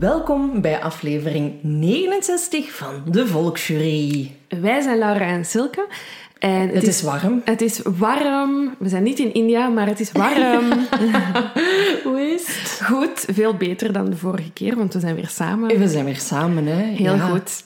[0.00, 4.30] Welkom bij aflevering 69 van de Volksjury.
[4.48, 5.86] Wij zijn Laura en Silke.
[6.38, 7.40] En het, is, warm.
[7.44, 8.74] Het is warm.
[8.78, 10.70] We zijn niet in India, maar het is warm.
[12.04, 12.80] Hoe is het?
[12.84, 15.78] Goed, veel beter dan de vorige keer, want we zijn weer samen.
[15.78, 16.82] We zijn weer samen, hè?
[16.82, 17.64] Heel goed.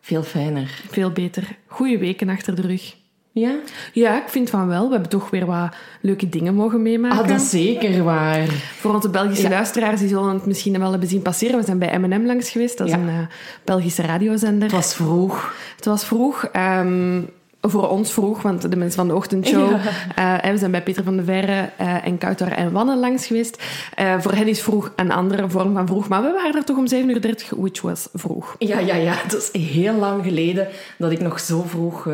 [0.00, 0.82] Veel fijner.
[0.90, 1.56] Veel beter.
[1.66, 2.94] Goeie weken achter de rug.
[3.34, 3.54] Ja?
[3.92, 4.84] Ja, ik vind van wel.
[4.86, 7.18] We hebben toch weer wat leuke dingen mogen meemaken.
[7.18, 8.48] Ah, dat is zeker waar.
[8.78, 11.58] Voor onze Belgische luisteraars, die zullen het misschien wel hebben zien passeren.
[11.58, 12.78] We zijn bij M&M langs geweest.
[12.78, 13.18] Dat is een uh,
[13.64, 14.62] Belgische radiozender.
[14.62, 15.54] Het was vroeg.
[15.76, 16.48] Het was vroeg.
[16.56, 17.28] Um,
[17.60, 19.70] voor ons vroeg, want de mensen van de ochtendshow.
[20.16, 20.42] Ja.
[20.44, 23.62] Uh, we zijn bij Peter van de Verre uh, en Kouter en Wanne langs geweest.
[24.00, 26.08] Uh, voor hen is vroeg een andere vorm van vroeg.
[26.08, 28.56] Maar we waren er toch om 7.30 uur, which was vroeg.
[28.58, 29.12] Ja, ja, ja.
[29.12, 30.68] Het is heel lang geleden
[30.98, 32.06] dat ik nog zo vroeg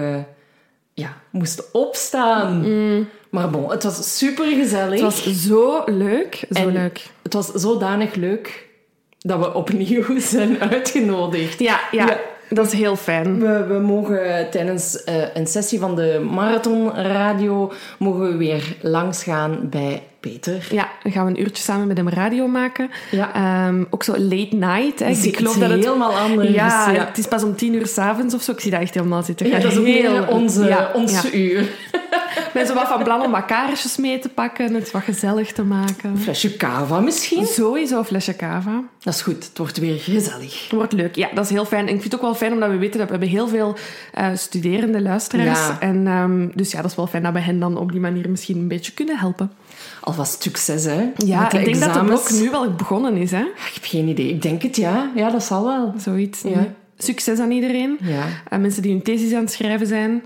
[1.00, 2.60] ja, moest opstaan.
[2.60, 3.08] Mm.
[3.30, 4.92] Maar bon, het was super gezellig.
[4.92, 6.44] Het was zo leuk.
[6.50, 7.06] Zo en leuk.
[7.22, 8.68] Het was zodanig leuk
[9.18, 11.58] dat we opnieuw zijn uitgenodigd.
[11.58, 13.40] Ja, ja, dat is heel fijn.
[13.40, 19.68] We, we mogen tijdens uh, een sessie van de Marathon Radio mogen we weer langsgaan
[19.68, 20.66] bij Peter.
[20.70, 22.90] Ja, dan gaan we een uurtje samen met hem radio maken.
[23.10, 23.66] Ja.
[23.66, 24.98] Um, ook zo late night.
[24.98, 25.08] Hè.
[25.08, 28.34] Ik geloof dat het helemaal anders ja, ja, het is pas om tien uur s'avonds
[28.34, 28.52] of zo.
[28.52, 29.48] Ik zie dat echt helemaal zitten.
[29.48, 31.30] Ja, dat is ook heel onze, ja, ja.
[31.32, 31.68] uur.
[32.52, 34.74] Ben zo wat van plan om wat kaarsjes mee te pakken.
[34.74, 36.10] Het wat gezellig te maken.
[36.10, 37.46] Een flesje cava misschien?
[37.46, 38.82] Sowieso een flesje cava.
[39.00, 39.44] Dat is goed.
[39.44, 40.62] Het wordt weer gezellig.
[40.62, 41.14] Het wordt leuk.
[41.14, 41.86] Ja, dat is heel fijn.
[41.86, 43.76] En ik vind het ook wel fijn omdat we weten dat we hebben heel veel
[44.18, 45.58] uh, studerende luisteraars.
[45.58, 45.80] Ja.
[45.80, 48.30] En, um, dus ja, dat is wel fijn dat we hen dan op die manier
[48.30, 49.52] misschien een beetje kunnen helpen.
[50.00, 51.08] Alvast succes, hè?
[51.16, 53.40] Ja, ik denk dat de blok nu wel begonnen is, hè?
[53.40, 54.28] Ik heb geen idee.
[54.28, 55.10] Ik denk het, ja.
[55.14, 55.94] Ja, dat zal wel.
[55.98, 56.42] Zoiets.
[56.42, 56.66] Ja.
[56.98, 57.98] Succes aan iedereen.
[58.00, 58.24] Ja.
[58.48, 60.22] En mensen die hun thesis aan het schrijven zijn.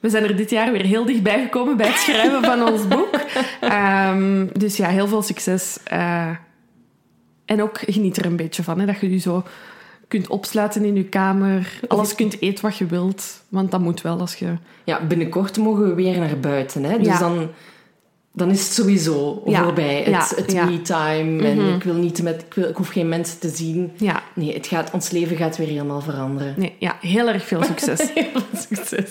[0.00, 3.20] We zijn er dit jaar weer heel dichtbij gekomen bij het schrijven van ons boek.
[3.62, 5.78] Um, dus ja, heel veel succes.
[5.92, 6.28] Uh,
[7.44, 9.42] en ook geniet er een beetje van, hè, dat je je zo
[10.08, 11.80] kunt opsluiten in je kamer.
[11.88, 13.42] Alles kunt eten wat je wilt.
[13.48, 14.54] Want dat moet wel als je...
[14.84, 16.84] Ja, binnenkort mogen we weer naar buiten.
[16.84, 16.98] Hè?
[16.98, 17.18] Dus Ja.
[17.18, 17.48] dan,
[18.32, 19.62] dan is het sowieso Ja.
[19.62, 19.96] voorbij.
[19.96, 20.64] Het, Ja, het ja.
[20.64, 21.44] me-time.
[21.48, 21.74] En Mhm.
[21.74, 23.92] ik, wil niet met, ik, wil, ik hoef geen mensen te zien.
[24.34, 26.54] Nee, het gaat, ons leven gaat weer helemaal veranderen.
[26.56, 28.10] nee, ja heel erg veel succes.
[28.14, 29.10] Heel veel succes.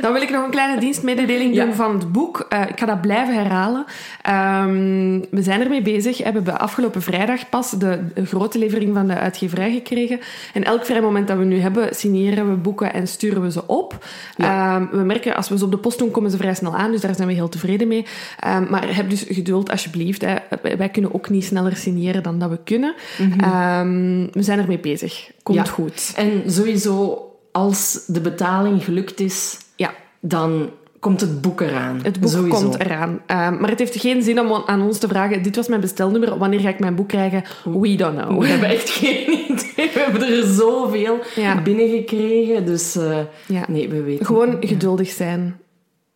[0.00, 1.64] Dan wil ik nog een kleine dienstmededeling Ja.
[1.64, 2.46] doen van het boek.
[2.48, 3.84] Eh, ik ga dat blijven herhalen.
[4.22, 6.16] Ehm, we zijn ermee bezig.
[6.18, 10.20] We hebben afgelopen vrijdag pas de, de grote levering van de uitgeverij gekregen.
[10.54, 13.66] En elk vrij moment dat we nu hebben, signeren we boeken en sturen we ze
[13.66, 14.04] op.
[14.36, 16.90] Ehm, we merken, als we ze op de post doen, komen ze vrij snel aan.
[16.90, 18.06] Dus daar zijn we heel tevreden mee.
[18.40, 20.20] Ehm, maar heb dus geduld, alsjeblieft.
[20.22, 20.34] Hè.
[20.76, 22.94] Wij kunnen ook niet sneller signeren dan dat we kunnen.
[23.40, 25.30] Ehm, we zijn ermee bezig.
[25.42, 25.66] Komt Mhm.
[25.66, 25.72] Ja.
[25.72, 26.12] goed.
[26.16, 27.22] En sowieso,
[27.58, 29.90] als de betaling gelukt is, Ja.
[30.20, 30.70] dan
[31.00, 32.00] komt het boek eraan.
[32.02, 32.60] Het boek Sowieso.
[32.60, 33.20] komt eraan.
[33.26, 36.38] Ehm, maar het heeft geen zin om aan ons te vragen: dit was mijn bestelnummer,
[36.38, 37.44] wanneer ga ik mijn boek krijgen?
[37.64, 38.40] We don't know.
[38.40, 39.90] We hebben echt geen idee.
[39.94, 41.62] We hebben er zoveel Ja.
[41.62, 42.66] binnengekregen.
[42.66, 43.64] Dus eh, Ja.
[43.68, 44.26] nee, we weten.
[44.26, 45.56] Gewoon geduldig zijn.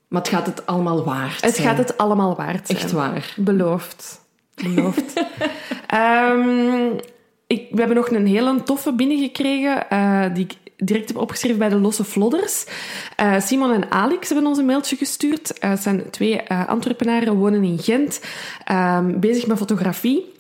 [0.09, 1.69] Maar het gaat het allemaal waard Het zijn.
[1.69, 2.79] gaat het allemaal waard zijn.
[2.79, 3.35] Echt waar.
[3.37, 4.21] Beloofd.
[4.55, 5.12] Beloofd.
[5.87, 6.88] Ehm,
[7.47, 11.69] ik, we hebben nog een hele toffe binnengekregen, eh, die ik direct heb opgeschreven bij
[11.69, 12.64] de Losse Flodders.
[13.17, 15.58] Eh, Simon en Alex hebben ons een mailtje gestuurd.
[15.58, 18.20] Eh, het zijn twee eh, Antwerpenaren, wonen in Gent,
[18.64, 20.32] ehm, bezig met fotografie.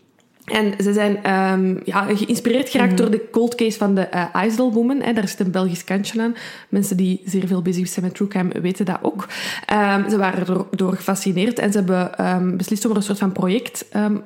[0.44, 4.24] En ze zijn um, ja, geïnspireerd geraakt mm door de cold case van de uh,
[4.32, 5.00] IJssel Woman.
[5.00, 5.12] Hè.
[5.12, 6.34] Daar zit een Belgisch kantje aan.
[6.68, 9.28] Mensen die zeer veel bezig zijn met true crime weten dat ook.
[9.72, 13.18] Um, ze waren erdoor door gefascineerd en ze hebben um, beslist om er een soort
[13.18, 13.84] van project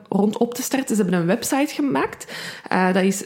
[0.08, 0.96] rond op te starten.
[0.96, 2.32] Ze hebben een website gemaakt.
[2.72, 3.24] Uh, dat is.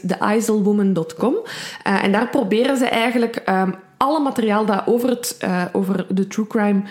[1.87, 3.43] Uh, en daar proberen ze eigenlijk
[3.97, 5.37] alle materiaal dat over, het,
[5.71, 6.81] over de true crime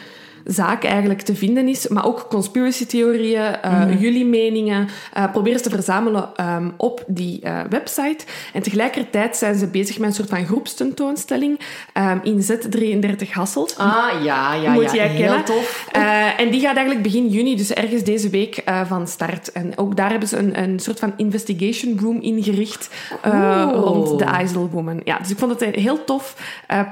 [0.44, 1.88] zaak eigenlijk te vinden is.
[1.88, 4.88] Maar ook conspiracy-theorieën, uh, jullie meningen.
[5.16, 8.24] Uh, proberen te verzamelen um, op die uh, website.
[8.52, 11.60] En tegelijkertijd zijn ze bezig met een soort van groepstentoonstelling
[11.94, 13.74] um, in Z33 Hasselt.
[13.78, 14.94] Ah, ja, ja, Moet ja.
[14.94, 15.44] jij Heel kennen.
[15.44, 15.88] tof.
[16.36, 19.52] en die gaat eigenlijk begin juni, dus ergens deze week, van start.
[19.52, 22.90] En ook daar hebben ze een, een soort van investigation room ingericht
[23.72, 25.00] rond de IJsselwoman.
[25.04, 26.36] Ja, dus ik vond het een heel tof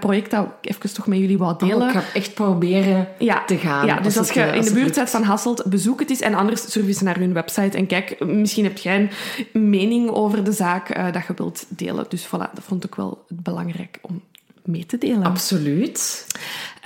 [0.00, 1.76] project dat ik even toch met jullie wou delen.
[1.76, 3.37] Oh, ik ga echt proberen ja.
[3.46, 3.86] Te gaan.
[3.86, 6.20] Ja, dus als, je eh, in de buurt bent van Hasselt, bezoek het eens.
[6.20, 9.10] En anders surf eens naar hun website en kijk, misschien heb jij
[9.52, 12.04] een mening over de zaak uh, dat je wilt delen.
[12.08, 14.22] Dus voilà, dat vond ik wel belangrijk om
[14.68, 15.24] mee te delen.
[15.24, 16.26] Absoluut.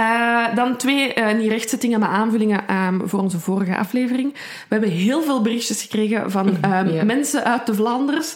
[0.00, 4.32] Uh, dan twee uh, niet rechtzettingen, maar aanvullingen um, voor onze vorige aflevering.
[4.32, 4.38] We
[4.68, 7.04] hebben heel veel berichtjes gekregen van um, Ja.
[7.04, 8.34] mensen uit de Vlaanders.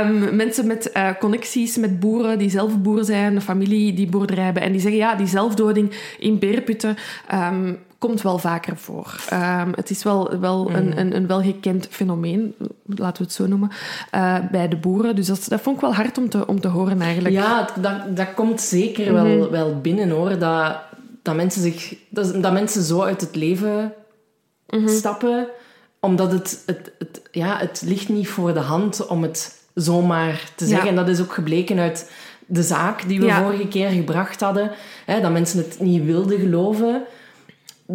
[0.00, 4.44] Um, mensen met uh, connecties met boeren die zelf boer zijn, een familie die boerderij
[4.44, 4.62] hebben.
[4.62, 6.96] En die zeggen, ja, die zelfdoding in beerputten
[8.00, 9.20] komt wel vaker voor.
[9.74, 12.54] het is wel, wel een, een, een welgekend fenomeen,
[12.86, 13.70] laten we het zo noemen,
[14.14, 15.16] uh, bij de boeren.
[15.16, 17.34] Dus dat, dat vond ik wel hard om te, om te horen eigenlijk.
[17.34, 19.50] Ja, dat, dat komt zeker wel, Mhm.
[19.50, 20.38] wel binnen hoor.
[20.38, 20.76] Dat,
[21.22, 23.92] dat, mensen zich, dat, dat mensen zo uit het leven
[24.68, 24.88] Mhm.
[24.88, 25.46] stappen,
[26.00, 30.66] omdat het, het, het, ja, het ligt niet voor de hand om het zomaar te
[30.66, 30.84] zeggen.
[30.84, 30.90] Ja.
[30.90, 32.10] En dat is ook gebleken uit
[32.46, 33.42] de zaak die we Ja.
[33.42, 34.70] vorige keer gebracht hadden.
[35.06, 37.02] Hè, dat mensen het niet wilden geloven.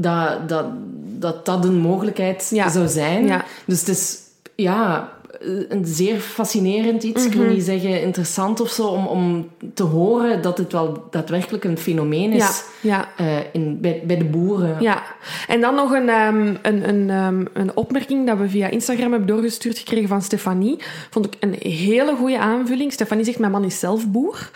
[0.02, 0.66] Dat dat,
[1.20, 2.70] dat, dat een mogelijkheid Ja.
[2.70, 3.26] zou zijn.
[3.28, 3.46] Ja.
[3.66, 4.18] Dus het is
[4.56, 5.14] ja,
[5.70, 7.26] een zeer fascinerend iets.
[7.26, 7.44] Ik Mhm.
[7.44, 11.78] wil niet zeggen interessant of zo, om, om te horen dat het wel daadwerkelijk een
[11.78, 13.08] fenomeen is ja.
[13.18, 14.78] eh, in, bij, bij de boeren.
[14.82, 15.04] Ja,
[15.48, 19.28] en dan nog een, ehm, een, een, ehm, een opmerking dat we via Instagram hebben
[19.28, 20.78] doorgestuurd gekregen van Stefanie.
[21.10, 22.92] Vond ik een hele goede aanvulling.
[22.94, 24.50] Stefanie zegt, mijn man is zelf boer.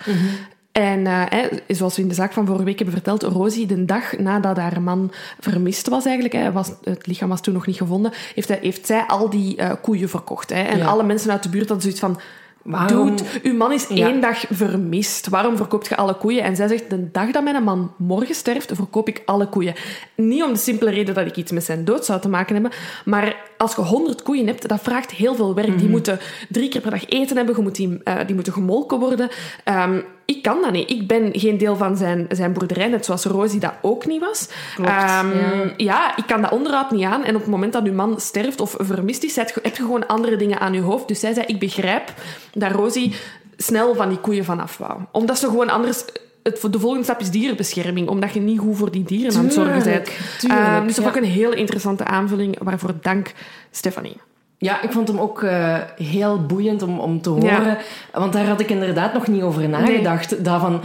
[0.72, 3.86] En eh, hè, zoals we in de zaak van vorige week hebben verteld, Rosie, de
[3.86, 7.78] dag nadat haar man vermist was eigenlijk, hè, was, het lichaam was toen nog niet
[7.78, 10.50] gevonden, heeft, hij, heeft zij al die eh, koeien verkocht.
[10.50, 10.62] Hè.
[10.62, 10.86] En Ja.
[10.86, 12.20] alle mensen uit de buurt hadden zoiets van...
[12.64, 14.08] Waarom- Dude, uw man is Ja.
[14.08, 15.28] één dag vermist.
[15.28, 16.44] Waarom verkoopt je alle koeien?
[16.44, 19.74] En zij zegt, de dag dat mijn man morgen sterft, verkoop ik alle koeien.
[20.16, 22.72] Niet om de simpele reden dat ik iets met zijn dood zou te maken hebben,
[23.06, 25.68] maar als je honderd koeien hebt, dat vraagt heel veel werk.
[25.68, 25.78] Mhm.
[25.78, 26.20] Die moeten
[26.50, 29.30] drie keer per dag eten hebben, je moet die, eh, die moeten gemolken worden.
[29.64, 30.00] Ehm,
[30.30, 30.90] ik kan dat niet.
[30.90, 34.50] Ik ben geen deel van zijn, zijn boerderij, net zoals Rosie dat ook niet was.
[34.76, 35.74] Klopt, Ehm, ja.
[35.78, 37.24] ja, ik kan dat onderhoud niet aan.
[37.24, 40.36] En op het moment dat uw man sterft of vermist is, heb je gewoon andere
[40.36, 41.08] dingen aan je hoofd.
[41.08, 42.14] Dus zij zei, ik begrijp
[42.54, 43.16] dat Rosie
[43.58, 45.00] snel van die koeien vanaf wou.
[45.12, 46.04] Omdat ze gewoon anders...
[46.44, 49.54] Het, de volgende stap is dierenbescherming, omdat je niet goed voor die dieren aan het
[49.54, 50.06] zorgen bent.
[50.06, 51.12] Tuurlijk, tuurlijk, Ehm, dus dat ja.
[51.12, 53.34] vond ik een heel interessante aanvulling, waarvoor dank,
[53.72, 54.18] Stefanie.
[54.62, 57.78] Ja, ik vond hem ook eh, heel boeiend om, om te horen.
[58.14, 60.44] Want daar had ik inderdaad nog niet over nagedacht.
[60.46, 60.82] Dat van,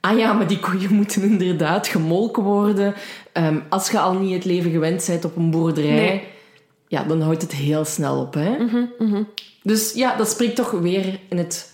[0.00, 2.94] ah ja, maar die koeien moeten inderdaad gemolken worden.
[3.32, 6.22] Ehm, als je al niet het leven gewend bent op een boerderij, Nee.
[6.88, 8.34] ja, dan houdt het heel snel op.
[8.34, 8.56] Hè?
[9.62, 11.72] Dus ja, dat spreekt toch weer in het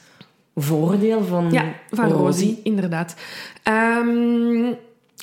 [0.55, 3.15] voordeel van, Ja, van Rosie, inderdaad.
[3.63, 4.73] Ehm,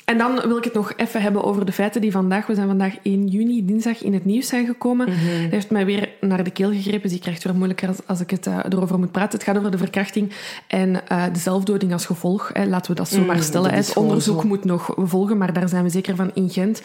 [0.04, 2.66] en dan wil ik het nog even hebben over de feiten die vandaag, we zijn
[2.66, 5.06] vandaag 1 juni, dinsdag, in het nieuws zijn gekomen.
[5.06, 5.16] Dat
[5.50, 8.20] heeft mij weer naar de keel gegrepen, dus ik krijg het weer moeilijker als, als
[8.20, 9.38] ik het eh, erover moet praten.
[9.38, 10.32] Het gaat over de verkrachting
[10.66, 12.50] en eh, de zelfdoding als gevolg.
[12.52, 12.64] Hè.
[12.64, 13.74] Laten we dat zo Mm, maar stellen.
[13.74, 14.46] Het onderzoek zo.
[14.46, 16.82] moet nog volgen, maar daar zijn we zeker van in Gent.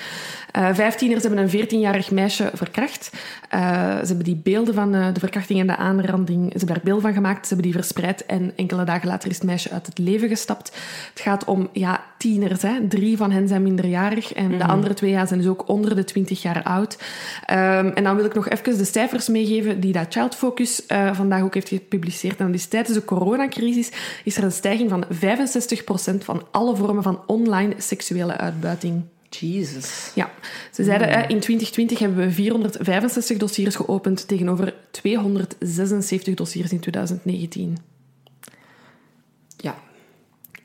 [0.51, 3.09] Eh vijftieners hebben een 14-jarig meisje verkracht.
[3.51, 3.57] Ze
[4.07, 7.47] hebben die beelden van de verkrachting en de aanranding, ze hebben daar beelden van gemaakt,
[7.47, 10.77] ze hebben die verspreid en enkele dagen later is het meisje uit het leven gestapt.
[11.13, 12.61] Het gaat om ja, tieners.
[12.61, 12.87] Hè.
[12.87, 16.03] Drie van hen zijn minderjarig en de andere twee ja, zijn dus ook onder de
[16.03, 16.97] 20 jaar oud.
[17.45, 21.13] Ehm, en dan wil ik nog even de cijfers meegeven die dat Child Focus eh,
[21.13, 22.39] vandaag ook heeft gepubliceerd.
[22.39, 23.91] En is tijdens de coronacrisis
[24.23, 29.03] is er een stijging van 65% van alle vormen van online seksuele uitbuiting.
[29.29, 30.11] Jesus.
[30.15, 30.31] Ja,
[30.71, 37.77] ze zeiden eh, in 2020 hebben we 465 dossiers geopend tegenover 276 dossiers in 2019.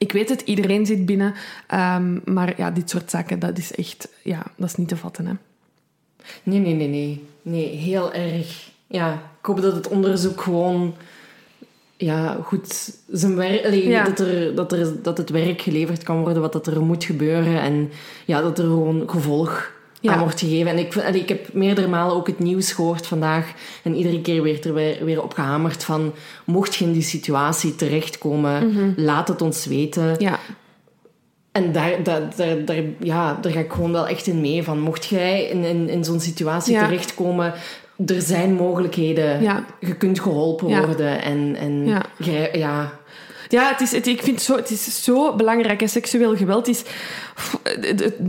[0.03, 1.35] Ik weet het, iedereen zit binnen,
[1.67, 5.27] ehm, maar ja, dit soort zaken, dat is echt, ja, dat is niet te vatten.
[5.27, 5.33] Hè.
[6.43, 7.25] Nee, nee, nee, nee.
[7.43, 8.71] Nee, heel erg.
[8.87, 10.95] Ja, ik hoop dat het onderzoek gewoon
[11.97, 13.75] ja, goed zijn werk...
[13.75, 14.05] Ja.
[14.05, 17.61] Dat, er, dat, er, dat het werk geleverd kan worden wat dat er moet gebeuren.
[17.61, 17.91] En
[18.25, 20.13] ja, dat er gewoon gevolg Ja.
[20.13, 20.71] aan wordt gegeven.
[20.71, 23.53] En ik, ik heb meerdere malen ook het nieuws gehoord vandaag.
[23.83, 26.13] En iedere keer werd er weer, weer op gehamerd van...
[26.45, 30.15] Mocht je in die situatie terechtkomen, laat het ons weten.
[30.19, 30.39] Ja,
[31.53, 34.63] En daar, daar, daar, daar, ja, daar ga ik gewoon wel echt in mee.
[34.63, 36.85] Van, mocht jij in, in, in zo'n situatie Ja.
[36.87, 37.53] terechtkomen...
[38.07, 39.43] Er zijn mogelijkheden.
[39.43, 39.65] Ja.
[39.81, 41.23] Je kunt geholpen worden.
[41.23, 42.03] En, en Ja.
[42.19, 43.01] jij- ja,
[43.49, 45.81] Ja, het is, het, ik vind het zo, het is zo belangrijk.
[45.81, 45.87] hè.
[45.87, 46.83] Seksueel geweld is...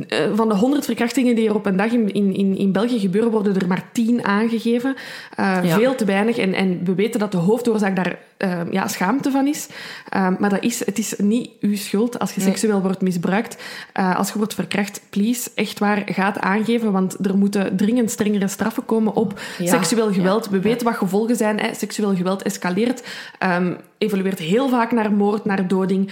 [0.08, 3.32] eh, Van de honderd verkrachtingen die er op een dag in, in, in, België gebeuren,
[3.32, 4.96] worden er maar tien aangegeven.
[5.36, 5.78] Eh, Ja.
[5.78, 6.38] Veel te weinig.
[6.38, 9.68] En, en we weten dat de hoofdoorzaak daar eh, ja, schaamte van is.
[10.10, 12.50] Eh, maar dat is, het is niet uw schuld als je Nee.
[12.50, 13.64] seksueel wordt misbruikt.
[13.94, 16.92] Eh, als je wordt verkracht, please, echt waar, ga het aangeven.
[16.92, 19.66] Want er moeten dringend strengere straffen komen op Ja.
[19.68, 20.46] seksueel geweld.
[20.46, 20.52] Ja.
[20.52, 21.60] We weten wat gevolgen zijn.
[21.60, 21.74] Hè.
[21.74, 23.04] Seksueel geweld escaleert,
[23.40, 26.12] ehm, evolueert heel vaak naar moord, naar doding.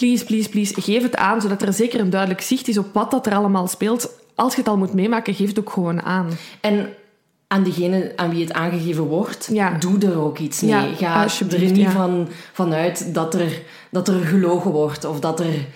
[0.00, 3.10] Please, please, please, geef het aan, zodat er zeker een duidelijk zicht is op wat
[3.10, 4.10] dat er allemaal speelt.
[4.34, 6.28] Als je het al moet meemaken, geef het ook gewoon aan.
[6.60, 6.88] En
[7.46, 9.78] aan degene aan wie het aangegeven wordt, Ja.
[9.78, 10.70] doe er ook iets mee.
[10.98, 11.90] Ja, Ga er niet ja.
[11.90, 15.66] van, vanuit dat er, dat er gelogen wordt of dat, er,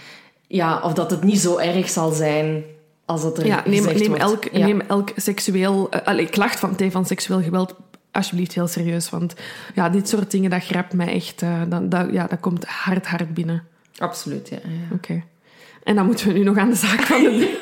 [0.47, 2.65] ja, of dat het niet zo erg zal zijn
[3.05, 7.43] als dat er Ja, neem, neem, elk, neem elk seksueel, allee, klacht van, van seksueel
[7.43, 7.75] geweld
[8.13, 9.11] alsjeblieft heel serieus.
[9.11, 9.35] Want
[9.75, 11.43] ja, dit soort dingen, dat grijpt mij echt...
[11.69, 13.69] dat, dat, ja, dat komt hard, hard binnen.
[13.99, 14.57] Absoluut, ja.
[14.63, 14.95] ja.
[14.95, 15.23] Oké.
[15.85, 17.59] En dan moeten we nu nog aan de zaak van, de,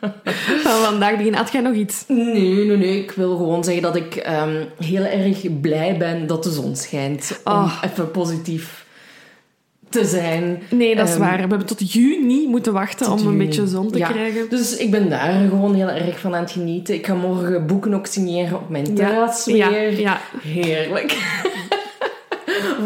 [0.64, 1.40] van vandaag beginnen.
[1.40, 2.04] Had jij nog iets?
[2.08, 3.02] Nee, nee, nee.
[3.02, 7.40] Ik wil gewoon zeggen dat ik ehm, heel erg blij ben dat de zon schijnt.
[7.44, 7.82] Om Oh.
[7.84, 8.86] even positief
[9.88, 10.62] te zijn.
[10.70, 11.34] Nee, dat is Ehm, waar.
[11.34, 13.36] We hebben tot juni moeten wachten om een juni.
[13.36, 14.08] beetje zon te Ja.
[14.08, 14.48] krijgen.
[14.50, 16.94] Dus ik ben daar gewoon heel erg van aan het genieten.
[16.94, 20.00] Ik ga morgen boeken ook signeren op mijn terras ja, weer.
[20.00, 20.20] ja.
[20.42, 21.16] Heerlijk.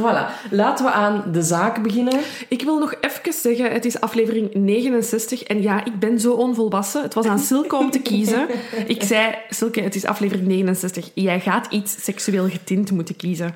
[0.07, 0.51] Voilà.
[0.51, 2.21] Laten we aan de zaak beginnen.
[2.49, 5.43] Ik wil nog even zeggen, het is aflevering 69.
[5.43, 7.03] En ja, ik ben zo onvolwassen.
[7.03, 8.49] Het was aan Silke om te kiezen.
[8.87, 11.11] Ik zei, Silke, het is aflevering 69.
[11.15, 13.55] Jij gaat iets seksueel getint moeten kiezen.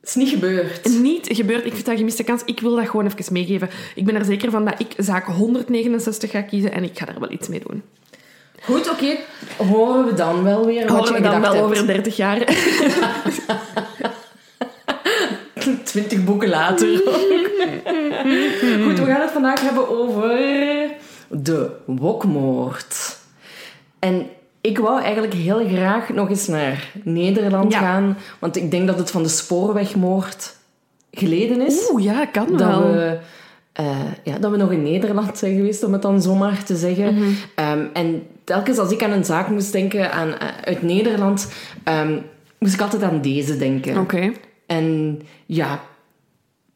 [0.00, 1.00] Het is niet gebeurd.
[1.00, 1.64] Niet gebeurd.
[1.64, 2.42] Ik vind dat gemiste kans.
[2.44, 3.68] Ik wil dat gewoon even meegeven.
[3.94, 6.72] Ik ben er zeker van dat ik zaak 169 ga kiezen.
[6.72, 7.82] En ik ga daar wel iets mee doen.
[8.62, 9.16] Goed, oké.
[9.56, 11.64] Horen we dan wel weer wat Horen je we dan wel hebt.
[11.64, 12.38] over 30 jaar.
[15.94, 16.88] Twintig boeken later.
[18.84, 20.38] Goed, we gaan het vandaag hebben over
[21.28, 23.18] de wokmoord.
[23.98, 24.26] En
[24.60, 27.78] ik wou eigenlijk heel graag nog eens naar Nederland Ja.
[27.78, 30.56] gaan, want ik denk dat het van de spoorwegmoord
[31.10, 31.88] geleden is.
[31.90, 32.92] Oeh, ja, kan dat, wel.
[32.92, 33.18] we,
[33.72, 37.14] eh, ja, dat we nog in Nederland zijn geweest, om het dan zomaar te zeggen.
[37.14, 37.24] Mhm.
[37.54, 41.52] Ehm, en telkens als ik aan een zaak moest denken aan, eh, uit Nederland,
[41.84, 42.18] ehm,
[42.58, 43.98] moest ik altijd aan deze denken.
[43.98, 44.32] Oké.
[44.66, 45.80] En ja,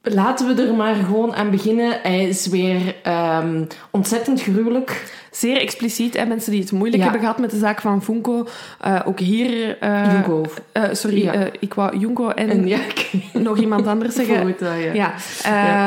[0.02, 1.98] laten we er maar gewoon aan beginnen.
[2.02, 5.16] Hij is weer ehm, ontzettend gruwelijk.
[5.30, 6.16] Zeer expliciet.
[6.16, 6.24] Hè?
[6.26, 7.02] Mensen die het moeilijk Ja.
[7.02, 8.46] hebben gehad met de zaak van Funko.
[8.80, 9.78] Eh, ook hier...
[9.78, 10.44] eh, Junko.
[10.72, 11.32] eh, sorry, Ja.
[11.60, 14.40] ik wou Junko en, En ja, ik nog iemand anders zeggen.
[14.42, 14.92] Goed, dat, ja.
[14.92, 15.14] Ja,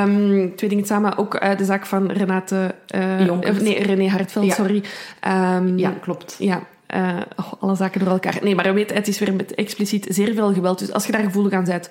[0.02, 1.18] ehm, twee dingen samen.
[1.18, 2.76] Ook de zaak van Renate...
[3.62, 4.54] nee, René Hartveld, Ja.
[4.54, 4.84] sorry.
[5.20, 6.36] Ehm, ja, klopt.
[6.40, 8.40] Ja, eh, oh, alle zaken door elkaar.
[8.42, 10.80] Nee, maar weet, het is weer met expliciet zeer veel geweld.
[10.80, 11.90] Dus als je daar gevoelig aan bent,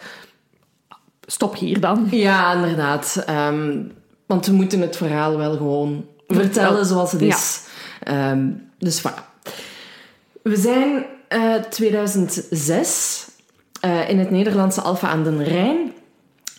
[1.27, 2.07] stop hier dan.
[2.11, 3.23] Ja, inderdaad.
[3.27, 3.83] Ehm,
[4.27, 7.29] want we moeten het verhaal wel gewoon vertellen zoals het Ja.
[7.37, 7.61] is.
[8.03, 9.29] Ehm, dus voilà.
[10.43, 13.27] We zijn eh 2006
[13.81, 15.93] eh, in het Nederlandse Alphen aan den Rijn.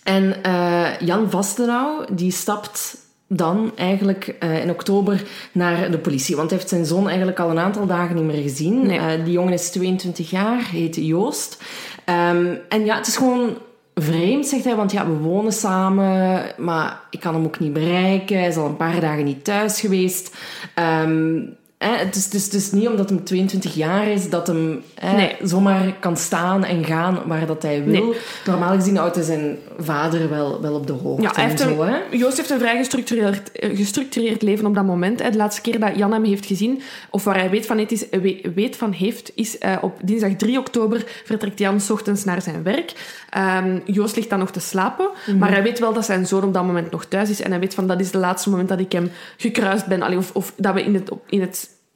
[0.03, 2.97] En eh, Jan Vastenau, die stapt
[3.33, 6.35] dan eigenlijk eh, in oktober naar de politie.
[6.35, 8.87] Want hij heeft zijn zoon eigenlijk al een aantal dagen niet meer gezien.
[8.87, 8.99] Nee.
[8.99, 11.63] Eh, die jongen is 22 jaar, heet Joost.
[12.05, 13.57] Ehm, en ja, het is gewoon
[13.95, 14.75] vreemd, zegt hij.
[14.75, 18.37] Want ja, we wonen samen, maar ik kan hem ook niet bereiken.
[18.37, 20.35] Hij is al een paar dagen niet thuis geweest.
[20.75, 21.39] Ehm,
[21.87, 25.15] hè, het, is, het, het is niet omdat hem 22 jaar is dat hem hè,
[25.15, 25.35] Nee.
[25.43, 28.05] zomaar kan staan en gaan waar dat hij wil.
[28.05, 28.17] Nee.
[28.45, 31.21] Normaal gezien houdt hij zijn vader wel, wel op de hoogte.
[31.21, 31.97] Ja, hij heeft en zo, hè?
[32.11, 35.21] Joost heeft een vrij gestructureerd, eh, gestructureerd leven op dat moment.
[35.23, 35.29] hè.
[35.29, 38.05] De laatste keer dat Jan hem heeft gezien, of waar hij weet van, heeft, is,
[38.09, 42.41] we- weet van heeft, is eh, op dinsdag 3 oktober vertrekt Jan 's ochtends naar
[42.41, 42.93] zijn werk.
[43.29, 45.37] Ehm, Joost ligt dan nog te slapen, Mhm.
[45.37, 47.41] maar hij weet wel dat zijn zoon op dat moment nog thuis is.
[47.41, 50.01] En hij weet van, dat is het laatste moment dat ik hem gekruist ben.
[50.01, 51.41] Allee, of, of dat we in, het, in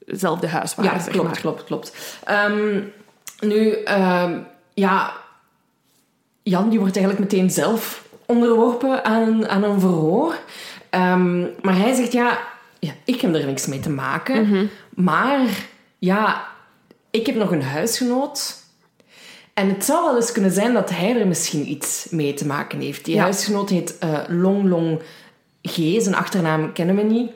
[0.06, 1.40] hetzelfde huis waren, Ja, zeg klopt, maar.
[1.40, 1.94] klopt, klopt.
[2.24, 2.82] Ehm,
[3.40, 4.40] nu, ehm,
[4.74, 5.14] ja,
[6.44, 10.36] Jan die wordt eigenlijk meteen zelf onderworpen aan, aan een verhoor.
[10.90, 12.38] Ehm, maar hij zegt, ja,
[12.80, 14.48] ja, ik heb er niks mee te maken.
[14.50, 14.66] Mhm.
[14.90, 15.40] Maar,
[16.00, 16.48] ja,
[17.12, 18.64] ik heb nog een huisgenoot.
[19.54, 22.80] En het zou wel eens kunnen zijn dat hij er misschien iets mee te maken
[22.80, 23.06] heeft.
[23.06, 23.22] Die Ja.
[23.22, 25.02] huisgenoot heet eh, Long Long
[25.64, 25.76] G.
[25.76, 27.32] Zijn achternaam kennen we niet.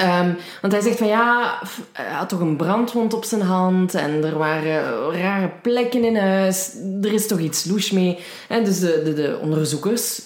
[0.00, 1.58] Ehm, want hij zegt van ja,
[1.92, 6.74] hij had toch een brandwond op zijn hand en er waren rare plekken in huis.
[7.02, 8.18] Er is toch iets louche mee.
[8.48, 10.20] En dus de, de, de onderzoekers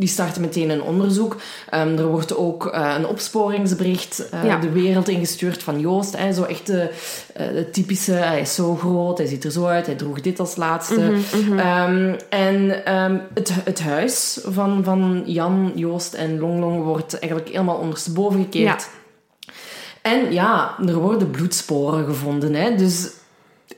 [0.00, 1.36] die starten meteen een onderzoek.
[1.74, 4.58] Um, er wordt ook uh, een opsporingsbericht uh, ja.
[4.58, 6.16] de wereld ingestuurd van Joost.
[6.16, 6.90] Hè, zo echt de,
[7.40, 10.40] uh, de, typische, hij is zo groot, hij ziet er zo uit, hij droeg dit
[10.40, 11.00] als laatste.
[11.00, 12.08] Mm -hmm, mm -hmm.
[12.08, 17.76] um, en um, het, het huis van, van Jan, Joost en Longlong wordt eigenlijk helemaal
[17.76, 18.82] ondersteboven gekeerd.
[18.82, 18.98] Ja.
[20.02, 22.54] En ja, er worden bloedsporen gevonden.
[22.54, 23.10] Hè, dus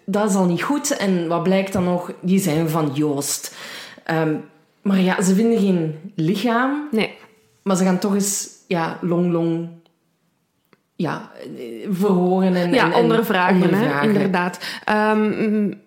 [0.04, 0.96] dat is al niet goed.
[0.96, 2.12] En wat blijkt dan nog?
[2.20, 3.54] Die zijn van Joost.
[4.82, 6.88] Maar ja, ze vinden geen lichaam.
[6.90, 7.18] Nee.
[7.62, 9.68] Maar ze gaan toch eens ja, long, long
[10.96, 11.30] ja,
[11.90, 14.08] verhoren en, ja, en, ondervragen, ondervragen.
[14.08, 14.58] Hè, inderdaad.
[14.90, 15.80] Um,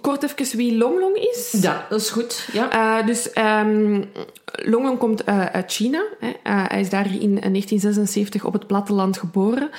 [0.00, 1.56] kort even wie Longlong is.
[1.60, 2.48] Ja, dat is goed.
[2.52, 2.98] Ja.
[3.00, 4.04] Uh, dus um,
[4.52, 6.04] Longlong komt uh, uit China.
[6.20, 6.28] Hè.
[6.28, 9.70] Uh, hij is daar in 1976 op het platteland geboren.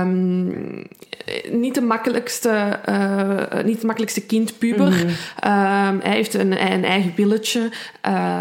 [0.00, 0.86] Um,
[1.50, 2.78] niet de makkelijkste,
[3.64, 4.86] niet de makkelijkste kind, puber.
[4.86, 5.08] Mm
[5.40, 6.00] -hmm.
[6.00, 7.70] hij heeft een, een eigen billetje.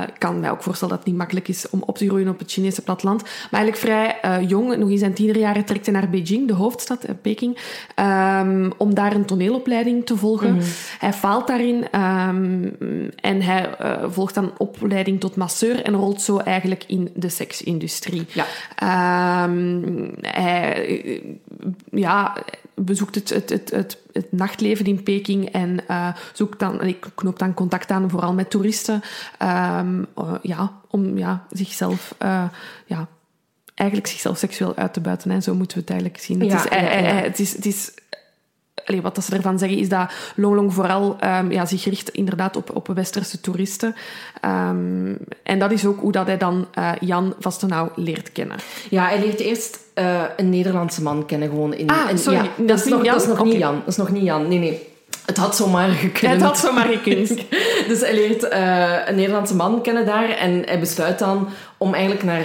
[0.08, 2.40] Ik kan mij ook voorstellen dat het niet makkelijk is om op te groeien op
[2.40, 3.22] het Chinese platteland.
[3.22, 7.58] Maar eigenlijk vrij jong, nog in zijn tienerjaren, trekt hij naar Beijing, de hoofdstad, Peking,
[7.96, 10.52] um, om daar een toneelopleiding te volgen.
[10.52, 10.68] Mm -hmm.
[11.00, 11.90] Hij faalt daarin
[13.16, 18.26] en hij uh, volgt dan opleiding tot masseur en rolt zo eigenlijk in de seksindustrie.
[18.34, 18.46] Ja.
[19.44, 21.40] Um, hij
[21.92, 22.38] ja,
[22.74, 27.40] bezoekt het, het, het, het, het nachtleven in Peking en uh, zoekt dan, ik knoop
[27.40, 29.02] dan contact aan, vooral met toeristen,
[29.80, 32.44] um, uh, ja, om ja, zichzelf uh,
[32.86, 33.08] ja,
[33.76, 35.32] eigenlijk zichzelf seksueel uit te buiten.
[35.32, 35.42] Hè.
[35.42, 36.40] Zo moeten we het eigenlijk zien.
[36.42, 36.78] Het, is, ja,
[37.30, 37.92] het is, het is
[38.86, 42.56] Allee, wat dat ze ervan zeggen is dat Longlong vooral ehm, ja, zich richt inderdaad
[42.56, 43.96] op, op westerse toeristen.
[44.42, 45.14] Ehm,
[45.44, 48.58] en dat is ook hoe dat hij dan eh, Jan Vastenau leert kennen.
[48.90, 51.90] Ja, hij leert eerst eh, een Nederlandse man kennen gewoon in...
[51.90, 53.36] Ah, in- sorry, ja, dat dat, is nog, niet dat is Jan?
[53.38, 53.58] nog niet.
[53.58, 53.74] Jan.
[53.76, 54.48] Dat is nog niet Jan.
[54.48, 54.88] Nee, nee.
[55.26, 56.32] Het had zomaar gekund.
[56.34, 57.28] Het had zomaar gekund.
[57.88, 62.24] Dus hij leert eh, een Nederlandse man kennen daar en hij besluit dan om eigenlijk
[62.24, 62.44] naar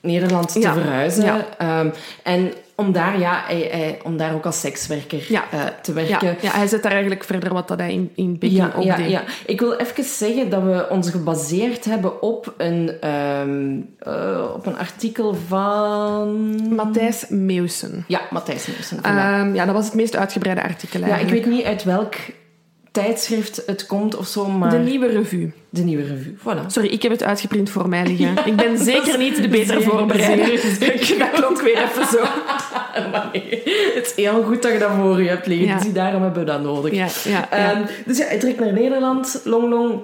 [0.00, 1.24] Nederland te Ja, verhuizen.
[1.24, 1.46] ja.
[1.58, 1.88] Ehm,
[2.22, 2.52] en
[2.86, 5.44] om daar, ja, hij, hij- om daar ook als sekswerker Ja.
[5.50, 6.36] eh, te Ja, werken.
[6.40, 9.22] ja, hij zet daar eigenlijk verder wat dat hij in, in Peking Ja, ja, ja.
[9.46, 14.78] Ik wil even zeggen dat we ons gebaseerd hebben op een, ehm, eh, op een
[14.78, 16.74] artikel van...
[16.74, 18.04] Matthijs Meeuwsen.
[18.08, 19.00] Ja, Matthijs voilà.
[19.02, 21.44] Ehm, ja, dat was het meest uitgebreide artikel ja, ik eigenlijk.
[21.44, 22.14] weet niet uit welk
[22.90, 24.70] tijdschrift het komt of zo, maar...
[24.70, 25.52] De nieuwe revue.
[25.70, 26.66] De nieuwe revue, voilà.
[26.66, 28.36] Sorry, ik heb het uitgeprint voor mij liggen.
[28.50, 30.60] ik ben zeker niet de betere voorbereider.
[31.18, 32.18] dat klonk weer even zo.
[33.12, 33.62] Maar nee,
[33.94, 35.66] het is heel goed dat je dat voor je hebt liggen.
[35.66, 35.78] Ja.
[35.78, 36.92] Dus daarom hebben we dat nodig.
[36.94, 37.50] Ja, ja, ja.
[37.50, 40.00] Ehm, dus ja, hij trekt naar Nederland, long long.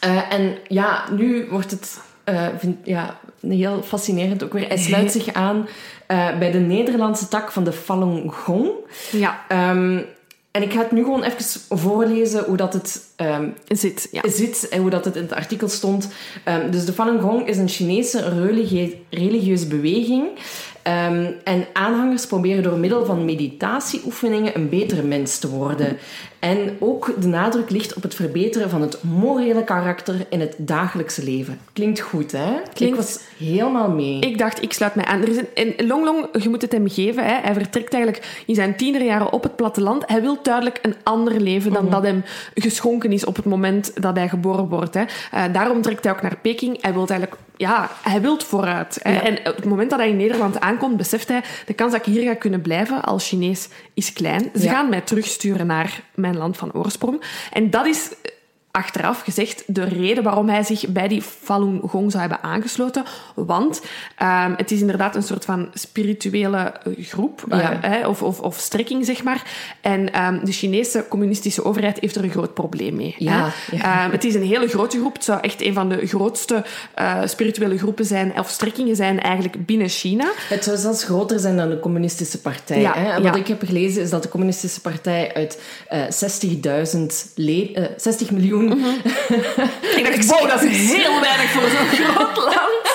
[0.00, 4.68] Eh, en ja, nu wordt het eh, vind, ja, heel fascinerend ook weer.
[4.68, 5.68] Hij sluit zich aan
[6.06, 8.68] eh, bij de Nederlandse tak van de Falun Gong.
[9.10, 9.98] ja, Ehm,
[10.50, 14.08] en ik ga het nu gewoon even voorlezen hoe dat het ehm, zit.
[14.12, 14.20] Ja.
[14.24, 16.08] zit en hoe dat het in het artikel stond.
[16.70, 20.26] Dus de Falun Gong is een Chinese religie- religieuze beweging.
[20.84, 25.98] Ehm, en aanhangers proberen door middel van meditatieoefeningen een betere mens te worden.
[26.44, 31.24] En ook de nadruk ligt op het verbeteren van het morele karakter in het dagelijkse
[31.24, 31.58] leven.
[31.72, 32.52] Klinkt goed, hè?
[32.74, 34.18] Klinkt- Ik was helemaal mee.
[34.20, 35.22] Ik dacht, ik sluit mij aan.
[35.22, 37.24] Er is een, Long Long, je moet het hem geven.
[37.24, 37.34] Hè.
[37.42, 40.02] Hij vertrekt eigenlijk in zijn tienerjaren op het platteland.
[40.06, 44.16] Hij wil duidelijk een ander leven dan dat hem geschonken is op het moment dat
[44.16, 44.94] hij geboren wordt.
[44.94, 45.02] Hè.
[45.30, 46.78] Eh, daarom trekt hij ook naar Peking.
[46.82, 48.98] Hij wil eigenlijk, ja, hij wil vooruit.
[49.02, 49.12] Hè.
[49.12, 49.22] Ja.
[49.22, 52.12] En op het moment dat hij in Nederland aankomt, beseft hij de kans dat ik
[52.14, 54.50] hier ga kunnen blijven als Chinees is klein.
[54.54, 54.70] Ze Ja.
[54.72, 57.22] gaan mij terugsturen naar mijn land van oorsprong.
[57.52, 58.10] En dat is
[58.76, 63.04] achteraf gezegd de reden waarom hij zich bij die Falun Gong zou hebben aangesloten.
[63.34, 63.82] Want
[64.16, 69.04] ehm, het is inderdaad een soort van spirituele eh, groep eh, of, of, of strekking,
[69.04, 69.42] zeg maar.
[69.80, 73.14] En ehm, de Chinese communistische overheid heeft er een groot probleem mee.
[73.18, 73.52] Ja.
[73.70, 75.14] Ehm, het is een hele grote groep.
[75.14, 79.66] Het zou echt een van de grootste eh, spirituele groepen zijn, of strekkingen zijn eigenlijk
[79.66, 80.30] binnen China.
[80.48, 82.80] Het zou zelfs groter zijn dan de communistische partij.
[82.80, 83.10] Ja, hè?
[83.10, 87.92] En wat ik heb gelezen is dat de communistische partij uit eh 60.000 le-
[88.68, 92.92] 60 miljoen Ik dacht, wow, dat is heel weinig voor zo'n groot land.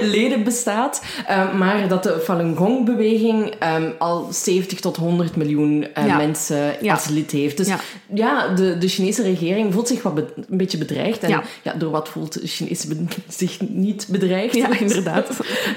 [0.00, 1.02] leden bestaat.
[1.26, 6.16] Eh, maar dat de Falun Gong-beweging ehm, al 70 tot 100 miljoen eh, Ja.
[6.16, 6.92] mensen Ja.
[6.92, 7.56] als lid heeft.
[7.56, 7.78] Dus ja,
[8.14, 8.48] Ja.
[8.48, 11.22] de, de Chinese regering voelt zich wat een beetje bedreigd.
[11.22, 11.72] En ja.
[11.78, 12.88] Door wat voelt de Chinese
[13.28, 14.54] zich niet bedreigd?
[14.54, 15.26] Ja, inderdaad.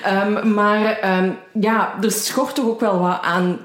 [0.03, 3.59] Ehm, maar ehm, ja, er schort toch ook wel wat aan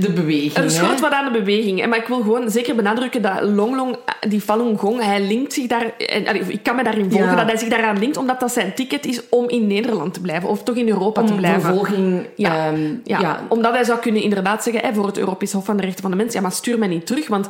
[0.00, 0.54] de beweging.
[0.54, 1.86] Er schort wat aan de beweging.
[1.86, 3.96] Maar ik wil gewoon zeker benadrukken dat Long Long,
[4.28, 5.92] die Falun Gong, hij linkt zich daar...
[6.26, 7.36] allee, Ik kan me daarin volgen Ja.
[7.36, 10.48] dat hij zich daaraan linkt, omdat dat zijn ticket is om in Nederland te blijven.
[10.48, 11.60] Of toch in Europa te blijven.
[11.60, 12.26] vervolging...
[12.36, 12.66] Ja.
[12.66, 13.40] ehm, Ja, ja.
[13.48, 16.16] omdat hij zou kunnen inderdaad zeggen voor het Europees Hof van de Rechten van de
[16.16, 17.48] Mens, ja, maar stuur mij niet terug, want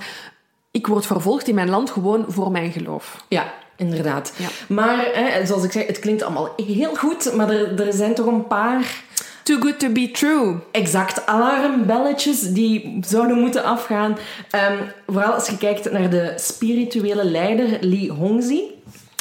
[0.71, 3.25] ik word vervolgd in mijn land gewoon voor mijn geloof.
[3.29, 4.33] Ja, inderdaad.
[4.69, 8.27] Maar, hè, zoals ik zei, het klinkt allemaal heel goed, maar er, er zijn toch
[8.27, 9.03] een paar
[9.43, 10.57] Too good to be true.
[10.71, 14.19] exact alarmbelletjes die zouden moeten afgaan.
[14.51, 18.63] Ehm, vooral als je kijkt naar de spirituele leider Li Hongzhi.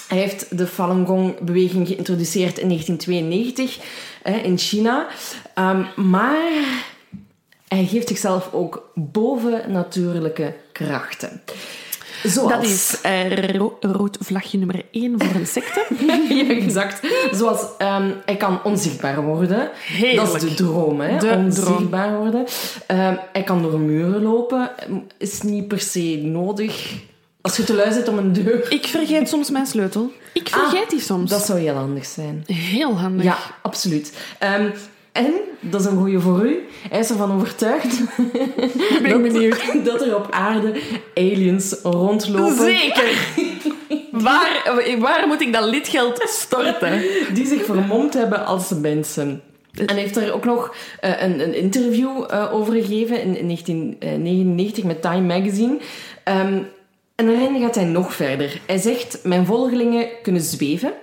[0.08, 3.80] Hij heeft de Falun Gong-beweging geïntroduceerd in 1992
[4.24, 5.08] hè, in China.
[5.54, 6.92] Ehm, maar
[7.68, 11.42] hij geeft zichzelf ook bovennatuurlijke krachten.
[12.24, 12.52] Zoals...
[12.52, 15.86] Dat is eh, ro- rood vlagje nummer 1 voor een secte.
[16.36, 17.08] ja, exact.
[17.32, 19.70] Zoals, ehm, hij kan onzichtbaar worden.
[19.86, 20.32] Heerlijk.
[20.32, 21.18] Dat is de droom, hè?
[21.18, 22.46] De onzichtbaar worden.
[22.88, 24.72] Ehm, hij kan door muren lopen.
[25.18, 26.94] Is niet per se nodig.
[27.42, 28.72] Als je te lui zit om een deur...
[28.72, 30.12] Ik vergeet soms mijn sleutel.
[30.34, 31.32] Ik vergeet die soms.
[31.32, 32.44] Ah, Dat zou heel handig zijn.
[32.46, 33.24] Heel handig.
[33.26, 34.14] Ja, absoluut.
[34.40, 34.70] Ehm,
[35.12, 38.02] en, dat is een goeie voor u, hij is ervan overtuigd
[39.02, 39.62] ben benieuwd.
[39.86, 40.82] dat er op aarde
[41.16, 42.56] aliens rondlopen.
[42.56, 43.28] Zeker.
[44.28, 47.02] waar, waar moet ik dat lidgeld storten?
[47.34, 49.42] die zich vermomd hebben als mensen.
[49.86, 54.84] En heeft er ook nog eh, een, een interview eh, over gegeven in, in 1999
[54.84, 55.78] met Time Magazine.
[56.24, 56.62] Ehm,
[57.16, 58.62] en daarin gaat hij nog verder.
[58.66, 60.94] Hij zegt, mijn volgelingen kunnen zweven.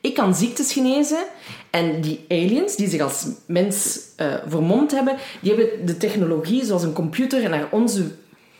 [0.00, 1.24] Ik kan ziektes genezen.
[1.70, 6.82] En die aliens, die zich als mens eh, vermomd hebben, die hebben de technologie, zoals
[6.82, 8.04] een computer, naar onze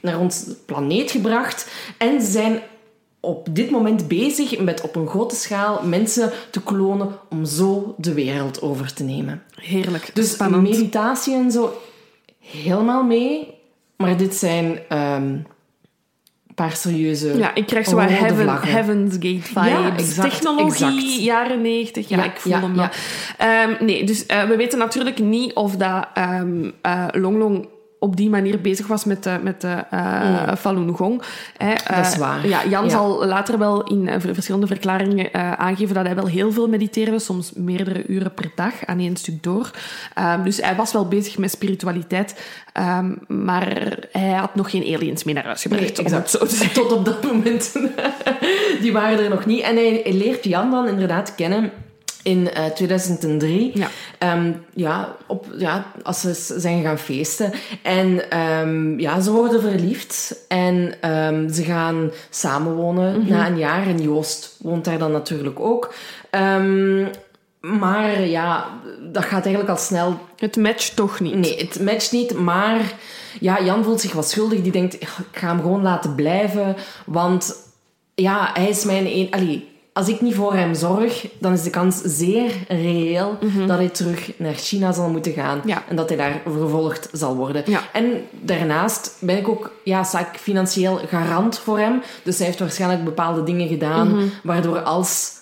[0.00, 1.70] naar ons planeet gebracht.
[1.98, 2.60] En ze zijn
[3.20, 8.14] op dit moment bezig met op een grote schaal mensen te klonen om zo de
[8.14, 9.42] wereld over te nemen.
[9.54, 10.10] Heerlijk.
[10.14, 10.62] Dus Spannend.
[10.62, 11.80] meditatie en zo,
[12.40, 13.56] helemaal mee.
[13.96, 15.38] Maar dit zijn ehm,
[16.64, 18.48] paar serieuze Ja, ik krijg zo wat heaven.
[18.60, 19.68] Heaven's Gate vibes.
[19.68, 21.22] Ja, exact, Technologie, exact.
[21.22, 22.08] jaren 90.
[22.08, 22.88] Ja, Ja, ik voel ja, hem wel.
[23.38, 27.68] Ehm, nee, dus eh, we weten natuurlijk niet of dat ehm eh, Long Long
[28.00, 31.22] op die manier bezig was met de, met de eh, Falun Gong.
[31.56, 31.74] Hè.
[31.96, 32.46] Dat is Eh, waar.
[32.48, 32.90] Ja, Jan Ja.
[32.90, 37.18] zal later wel in eh, ver- verschillende verklaringen aangeven dat hij wel heel veel mediteerde,
[37.18, 39.70] soms meerdere uren per dag aan één stuk door.
[40.14, 42.40] Ehm, dus hij was wel bezig met spiritualiteit,
[42.72, 46.02] ehm, maar hij had nog geen aliens mee naar huis gebracht.
[46.02, 46.46] Nee, zo.
[46.72, 47.72] Tot op dat moment.
[48.82, 49.60] Die waren er nog niet.
[49.62, 51.70] En hij, hij leert Jan dan inderdaad kennen
[52.28, 53.70] in eh, 2003.
[53.74, 53.88] Ja.
[54.18, 57.52] Ehm, ja, op, ja, als ze zijn gaan feesten.
[57.82, 60.44] En ehm, ja, ze worden verliefd.
[60.48, 63.30] En ehm, ze gaan samenwonen Mhm.
[63.30, 63.86] na een jaar.
[63.86, 65.94] En Joost woont daar dan natuurlijk ook.
[67.60, 68.66] Maar ja,
[69.12, 71.34] dat gaat eigenlijk al snel Het matcht toch niet.
[71.34, 72.92] Nee, het matcht niet, maar
[73.40, 74.62] ja, Jan voelt zich wat schuldig.
[74.62, 77.54] Die denkt, ik ga hem gewoon laten blijven, want
[78.14, 79.30] ja, hij is mijn een...
[79.30, 79.67] Allee,
[79.98, 84.32] als ik niet voor hem zorg, dan is de kans zeer reëel dat hij terug
[84.36, 85.82] naar China zal moeten gaan Ja.
[85.88, 87.62] en dat hij daar vervolgd zal worden.
[87.66, 87.80] Ja.
[87.92, 88.04] En
[88.42, 92.02] daarnaast ben ik ook, ja, sta ik financieel garant voor hem.
[92.22, 95.32] Dus hij heeft waarschijnlijk bepaalde dingen gedaan, waardoor als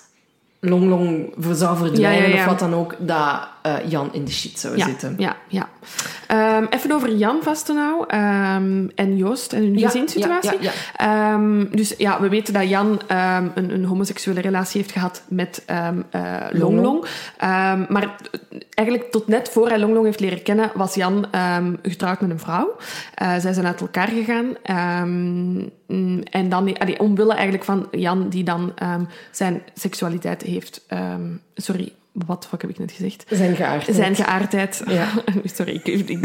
[0.61, 2.37] Long Long zou verdwijnen ja.
[2.37, 5.15] of wat dan ook, dat eh, Jan in de shit zou Ja, zitten.
[5.19, 5.69] ja, ja.
[6.27, 10.59] Ehm, even over Jan Vastenau ehm, en Joost en hun Ja, gezinssituatie.
[10.61, 13.01] ja, Ehm, dus ja, we weten dat Jan
[13.55, 17.05] een, een homoseksuele relatie heeft gehad met ehm eh, Long Long.
[17.89, 18.17] Maar
[18.75, 21.27] eigenlijk tot net voor hij Long Long heeft leren kennen, was Jan
[21.83, 22.77] getrouwd met een vrouw.
[23.15, 24.47] Eh, zij zijn uit elkaar gegaan.
[25.87, 28.75] Mm, en dan, allee, omwille eigenlijk van Jan, die dan
[29.31, 30.87] zijn seksualiteit heeft...
[31.55, 31.93] sorry,
[32.27, 33.25] wat fuck heb ik net gezegd?
[33.31, 33.97] Zijn geaardheid.
[33.97, 34.83] Zijn geaardheid.
[34.87, 35.09] Ja.
[35.57, 36.21] Sorry, ik, ik,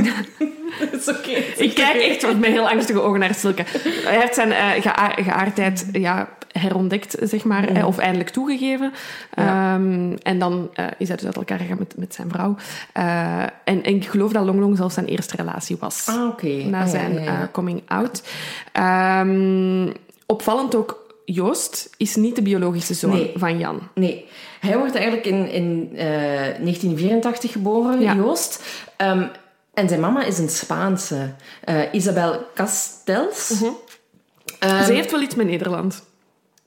[0.92, 1.30] Dat is oké.
[1.58, 3.64] ik kijk echt met heel angstige ogen naar Silke.
[4.04, 8.94] Hij heeft zijn eh, gea- geaardheid ja, herontdekt, zeg maar, eh, of eindelijk toegegeven.
[9.36, 9.74] Ja.
[9.74, 12.56] Ehm, en dan eh, is hij dus uit elkaar gegaan met, met zijn vrouw.
[12.94, 16.06] En, en ik geloof dat Long Long zelfs zijn eerste relatie was.
[16.10, 16.48] Ah, oké.
[16.64, 17.50] Na Ah, zijn ja, ja.
[17.52, 18.24] coming out.
[18.72, 19.90] Ehm,
[20.26, 23.32] opvallend ook, Joost is niet de biologische zoon Nee.
[23.36, 23.80] van Jan.
[23.96, 24.26] Nee,
[24.62, 28.16] hij wordt eigenlijk in, in eh, 1984 geboren, Ja.
[28.16, 28.64] Joost.
[28.98, 29.28] Ehm,
[29.74, 33.54] en zijn mama is een Spaanse, eh, Isabel Castells.
[34.60, 36.04] Ehm, Ze heeft wel iets met Nederland.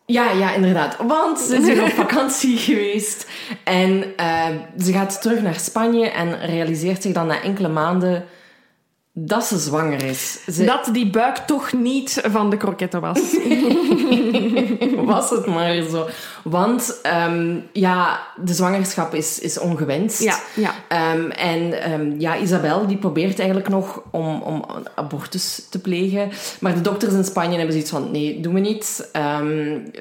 [0.07, 0.97] Ja, ja, inderdaad.
[1.07, 3.27] Want ze is op vakantie geweest.
[3.65, 4.47] En eh,
[4.79, 8.25] ze gaat terug naar Spanje en realiseert zich dan na enkele maanden
[9.13, 10.45] dat ze zwanger is.
[10.53, 10.65] Ze...
[10.65, 13.21] Dat die buik toch niet van de kroketten was.
[15.05, 16.07] was het maar zo.
[16.43, 20.23] Want um, ja, de zwangerschap is, is ongewenst.
[20.23, 21.13] Ja, ja.
[21.15, 24.65] Um, en um, ja, Isabel die probeert eigenlijk nog om, om
[24.95, 26.31] abortus te plegen.
[26.61, 29.09] Maar de dokters in Spanje hebben zoiets van, nee, doen we niet.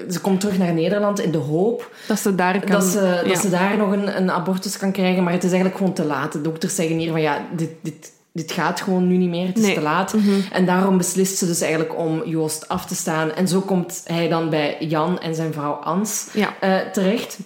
[0.09, 1.95] ze komt terug naar Nederland in de hoop...
[2.07, 2.71] Dat ze daar kan...
[2.71, 3.29] Dat ze, ja.
[3.29, 5.23] dat ze daar nog een, een abortus kan krijgen.
[5.23, 6.31] Maar het is eigenlijk gewoon te laat.
[6.31, 7.69] De dokters zeggen hier van, ja, dit...
[7.81, 9.73] dit dit gaat gewoon nu niet meer, het is Nee.
[9.73, 10.15] te laat.
[10.51, 13.31] En daarom beslist ze dus eigenlijk om Joost af te staan.
[13.31, 16.53] En zo komt hij dan bij Jan en zijn vrouw Ans Ja.
[16.59, 17.37] eh, terecht.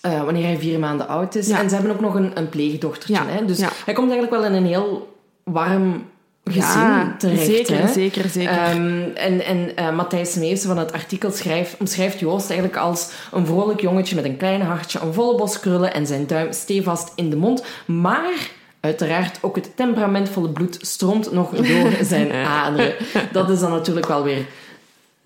[0.00, 1.46] eh, wanneer hij vier maanden oud is.
[1.46, 1.58] Ja.
[1.60, 3.12] En ze hebben ook nog een, een pleegdochtertje.
[3.14, 3.26] Ja.
[3.26, 3.44] Hè?
[3.44, 6.04] Dus hij komt eigenlijk wel in een heel warm
[6.44, 7.44] gezin Ja, terecht.
[7.44, 7.92] zeker, hè?
[7.92, 8.52] zeker, zeker.
[8.52, 13.46] Ehm, en en eh, Matthijs Meesen van het artikel schrijft, omschrijft Joost eigenlijk als een
[13.46, 17.30] vrolijk jongetje met een klein hartje, een volle bos krullen en zijn duim stevast in
[17.30, 17.64] de mond.
[17.86, 22.94] Maar uiteraard ook het temperamentvolle bloed stroomt nog door zijn aderen.
[23.32, 24.46] Dat is dan natuurlijk wel weer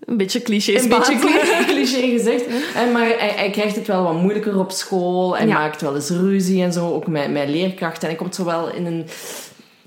[0.04, 2.44] Een beetje cliché een beetje cliché, cliché gezegd.
[2.74, 5.36] En maar hij, hij krijgt het wel wat moeilijker op school.
[5.36, 5.54] Hij Ja.
[5.54, 8.02] maakt wel eens ruzie en zo, ook met, met leerkrachten.
[8.02, 9.06] En hij komt zo wel in een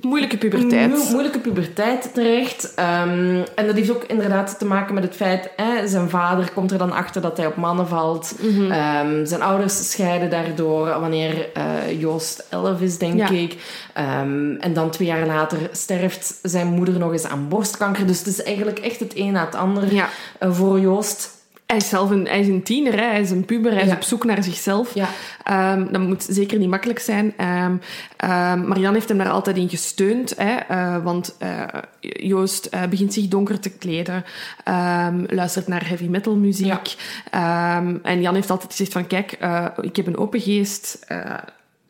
[0.01, 0.89] Moeilijke puberteit.
[0.89, 2.73] Mo- moeilijke puberteit terecht.
[2.75, 5.49] Ehm, en dat heeft ook inderdaad te maken met het feit...
[5.55, 8.33] Hè, zijn vader komt er dan achter dat hij op mannen valt.
[8.41, 8.71] Mhm.
[8.71, 13.29] Ehm, zijn ouders scheiden daardoor wanneer eh, Joost 11 is, denk Ja.
[13.29, 13.55] ik.
[13.93, 18.07] Ehm, en dan twee jaar later sterft zijn moeder nog eens aan borstkanker.
[18.07, 20.09] Dus het is eigenlijk echt het een na het ander Ja.
[20.39, 21.35] eh, voor Joost.
[21.67, 23.05] Hij is zelf een, hij is een tiener, hè.
[23.05, 24.93] hij is een puber, hij is op zoek naar zichzelf.
[24.93, 25.07] Ja.
[25.43, 27.33] Ehm, dat moet zeker niet makkelijk zijn.
[27.37, 27.75] Ehm
[28.17, 31.63] ehm, Marianne heeft hem daar altijd in gesteund, hè, eh, want eh,
[31.99, 34.25] Joost eh, begint zich donker te kleden,
[35.27, 36.95] luistert naar heavy metal muziek.
[38.01, 39.37] En Jan heeft altijd gezegd van, kijk,
[39.81, 40.99] ik heb een open geest,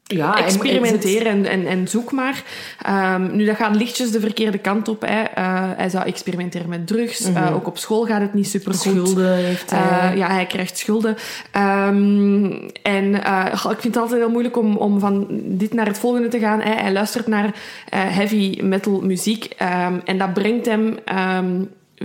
[0.08, 2.44] Ja, experimenteer en, en, en zoek maar.
[2.82, 5.02] Ehm, nu, dat gaat lichtjes de verkeerde kant op.
[5.02, 5.22] Hè.
[5.22, 7.34] Eh, hij zou experimenteren met drugs.
[7.34, 8.82] Eh, ook op school gaat het niet super goed.
[8.82, 10.18] Schulden heeft hij.
[10.18, 11.16] ja, hij krijgt schulden.
[11.52, 16.00] Ehm, en eh, ik vind het altijd heel moeilijk om, om van dit naar het
[16.00, 16.62] volgende te gaan.
[16.62, 16.74] Hè.
[16.74, 17.56] Hij luistert naar
[17.90, 19.54] eh, heavy metal muziek.
[19.58, 20.98] ehm, en dat brengt hem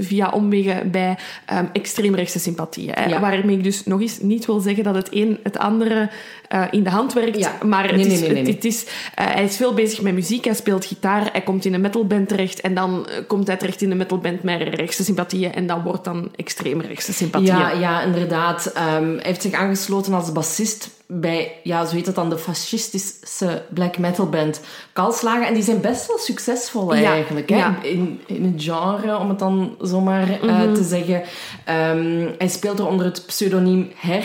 [0.00, 2.92] via omwegen bij ehm extreemrechtse sympathieën.
[2.94, 3.04] Hè.
[3.04, 3.20] Ja.
[3.20, 6.10] Waarmee ik dus nog eens niet wil zeggen dat het een het andere
[6.48, 7.38] eh, in de hand werkt.
[7.38, 7.52] Ja.
[7.64, 8.54] Maar het Nee, is, nee, nee, het- nee.
[8.54, 11.74] het is, eh, hij is veel bezig met muziek, hij speelt gitaar, hij komt in
[11.74, 15.52] een metalband terecht en dan eh, komt hij terecht in een metalband met rechtse sympathieën
[15.52, 17.56] en dat wordt dan extreemrechtse sympathieën.
[17.58, 18.66] Ja, ja, inderdaad.
[18.74, 23.62] Ehm, hij heeft zich aangesloten als bassist bij, ja, zo heet dat dan, de fascistische
[23.74, 24.60] black metal band
[24.92, 25.46] Kalslagen.
[25.46, 27.56] En die zijn best wel succesvol Ja, eigenlijk, hè?
[27.56, 27.68] ja.
[27.68, 27.86] Mhm.
[27.86, 31.22] In, in het genre, om het dan zomaar eh, te zeggen.
[31.64, 34.24] Ehm, hij speelt er onder het pseudoniem Her.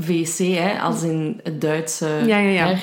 [0.00, 2.78] VC, hè, als in het Duitse Ja, ja, ja.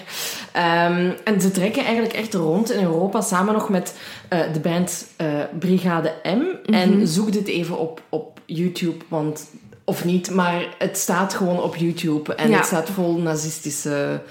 [0.52, 3.96] Ehm, en ze trekken eigenlijk echt rond in Europa samen nog met
[4.30, 5.28] eh, de band eh,
[5.60, 6.30] Brigade M.
[6.30, 6.74] Mhm.
[6.74, 9.50] En zoek dit even op, op YouTube, want...
[9.86, 12.36] Of niet, maar het staat gewoon op YouTube.
[12.36, 12.56] En Ja.
[12.58, 14.22] het staat vol nazistische...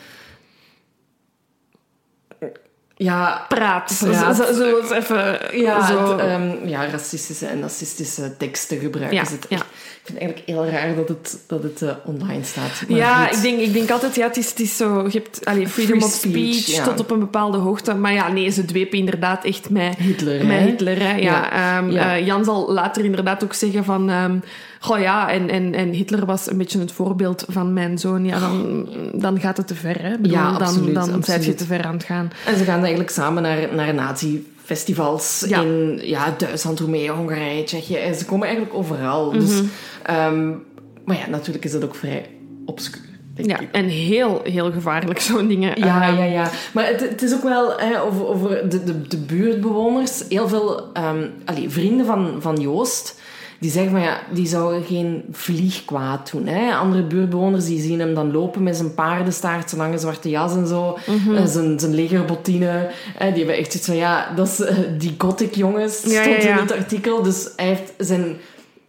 [2.96, 3.96] Ja, Praat.
[3.98, 4.36] Praat.
[4.36, 6.10] Zo- zo- even ja, zo...
[6.10, 9.16] het, ehm, ja, racistische en nazistische teksten gebruiken.
[9.16, 9.56] Ja, ze het ja.
[9.56, 9.62] Ik
[10.02, 12.82] vind het eigenlijk heel raar dat het, dat het eh, online staat.
[12.88, 13.36] Ja, goed.
[13.36, 15.02] ik denk, ik denk altijd, ja, het is, het is zo...
[15.08, 16.84] Je hebt allee, freedom Free of speech, speech, ja.
[16.84, 17.94] tot op een bepaalde hoogte.
[17.94, 19.96] Maar ja, nee, ze dwepen inderdaad echt met...
[19.96, 20.64] Hitler, Met hè?
[20.64, 21.12] Hitler, hè.
[21.14, 24.10] Ja, Ja, ehm, eh, Jan zal later inderdaad ook zeggen van...
[24.10, 24.36] ehm
[24.84, 28.24] goh ja, en, en, en Hitler was een beetje het voorbeeld van mijn zoon.
[28.24, 30.10] Ja, dan, dan gaat het te ver, hè.
[30.16, 31.24] Bedoel, Ja, dan, absoluut, Dan absoluut.
[31.24, 32.30] zijt je te ver aan het gaan.
[32.46, 35.60] En ze gaan eigenlijk samen naar, naar nazi-festivals Ja.
[35.62, 37.96] in ja, Duitsland, Roemenië, Hongarije, Tsjechië.
[37.96, 39.30] En ze komen eigenlijk overal.
[39.30, 39.64] Dus, Mhm.
[40.02, 40.48] ehm,
[41.04, 42.26] maar ja, natuurlijk is dat ook vrij
[42.66, 43.02] obscuur.
[43.36, 43.68] Ja, ik.
[43.72, 45.78] en heel, heel gevaarlijk, zo'n dingen.
[45.78, 46.50] Ja, Ehm, ja, ja.
[46.72, 50.22] Maar het, het is ook wel hè, over, over de, de, de buurtbewoners.
[50.28, 53.20] Heel veel ehm, allee, vrienden van, van Joost,
[53.64, 56.46] die zeggen van ja, die zouden geen vlieg kwaad doen.
[56.46, 56.74] Hè.
[56.74, 60.66] Andere buurtbewoners die zien hem dan lopen met zijn paardenstaart, zijn lange zwarte jas en
[60.66, 60.98] zo.
[61.06, 61.34] Mhm.
[61.34, 62.90] eh, zijn, zijn legerbottine.
[63.18, 66.22] Hè, die hebben echt zoiets van ja, dat is eh, die gothic jongens, stond ja,
[66.24, 66.38] ja.
[66.38, 67.22] in het artikel.
[67.22, 68.36] Dus hij heeft zijn,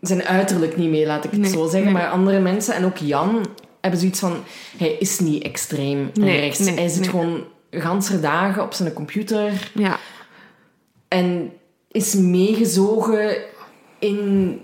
[0.02, 1.84] zijn uiterlijk niet mee, laat ik het Nee, zo zeggen.
[1.84, 1.94] nee.
[1.94, 3.46] Maar andere mensen, en ook Jan,
[3.82, 4.34] hebben zoiets van...
[4.78, 6.70] Hij is niet extreem Nee, rechts.
[6.70, 10.00] hij zit gewoon ganse dagen op zijn computer ja.
[11.08, 11.52] en
[11.92, 13.38] is meegezogen
[14.00, 14.62] in,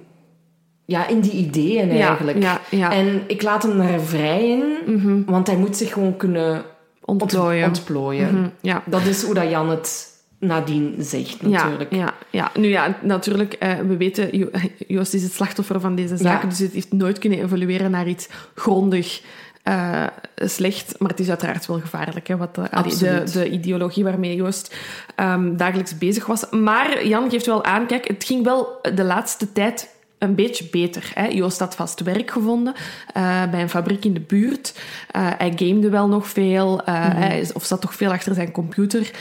[0.92, 2.42] ja, in die ideeën Ja, eigenlijk.
[2.42, 2.92] ja, ja.
[2.92, 6.64] En ik laat hem daar vrij in, want hij moet zich gewoon kunnen
[7.06, 7.68] ont- Ontplooien.
[7.68, 8.36] ontplooien.
[8.36, 8.84] Mhm, ja.
[8.86, 11.94] Dat is hoe dat Jan het nadien zegt, natuurlijk.
[11.96, 12.52] Ja, ja.
[12.58, 14.50] Nu ja, natuurlijk, eh, we weten, Jo-
[14.88, 16.50] Joost is het slachtoffer van deze zaken, Ja.
[16.50, 19.22] dus het heeft nooit kunnen evolueren naar iets grondig
[19.64, 20.04] eh,
[20.36, 20.96] slecht.
[21.00, 24.76] Maar het is uiteraard wel gevaarlijk, hè, wat de, allee, de, de ideologie waarmee Joost
[25.16, 26.50] ehm, dagelijks bezig was.
[26.50, 29.91] Maar Jan geeft wel aan, kijk, het ging wel de laatste tijd
[30.22, 31.12] een beetje beter.
[31.14, 31.26] Hè.
[31.28, 32.74] Joost had vast werk gevonden
[33.18, 34.74] uh, bij een fabriek in de buurt.
[35.16, 37.22] Uh, hij gamede wel nog veel, uh, mm-hmm.
[37.22, 39.12] hij, of zat toch veel achter zijn computer.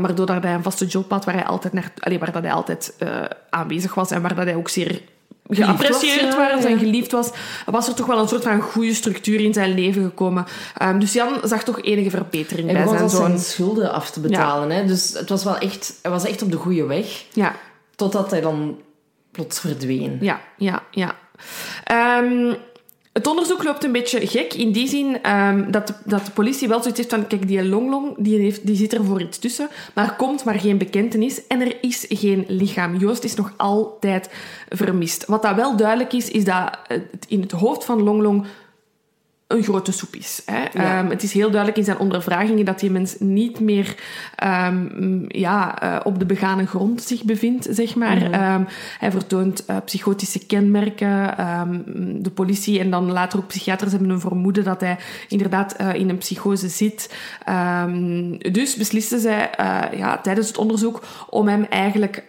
[0.00, 2.52] maar doordat hij een vaste job had waar hij altijd, naar, allee, waar dat hij
[2.52, 2.94] altijd
[3.50, 5.00] aanwezig was en waar dat hij ook zeer
[5.48, 7.30] geapprecieerd was, en geliefd was,
[7.66, 10.46] was er toch wel een soort van goede structuur in zijn leven gekomen.
[10.82, 13.26] Um, dus Jan zag toch enige verbetering bij zijn zoon.
[13.26, 14.70] zijn schulden af te betalen.
[14.70, 14.86] Hè?
[14.86, 17.24] Dus het was wel echt, hij was echt op de goede weg.
[17.32, 17.54] Ja.
[17.94, 18.78] Totdat hij dan
[19.38, 20.18] plots verdween.
[20.20, 21.14] Ja, ja, ja.
[22.20, 22.56] Um,
[23.12, 26.68] het onderzoek loopt een beetje gek in die zin um, dat, de, dat de politie
[26.68, 29.68] wel zoiets heeft van: kijk, die longlong die heeft, die zit er voor iets tussen,
[29.94, 32.96] maar er komt maar geen bekentenis en er is geen lichaam.
[32.96, 34.30] Joost is nog altijd
[34.68, 35.26] vermist.
[35.26, 36.78] Wat dat wel duidelijk is, is dat
[37.28, 38.46] in het hoofd van Longlong
[39.48, 40.42] een grote soep is.
[40.44, 40.64] Hè.
[40.72, 40.98] Ja.
[40.98, 43.94] Um, het is heel duidelijk in zijn ondervragingen dat die mens niet meer
[44.44, 48.16] um, ja, uh, op de begane grond zich bevindt, zeg maar.
[48.16, 48.54] Mm -hmm.
[48.54, 48.66] um,
[48.98, 51.34] hij vertoont uh, psychotische kenmerken.
[52.22, 56.08] de politie en dan later ook psychiaters hebben een vermoeden dat hij inderdaad uh, in
[56.08, 57.14] een psychose zit.
[58.52, 59.50] dus beslissen zij
[59.96, 62.24] ja, tijdens het onderzoek om hem eigenlijk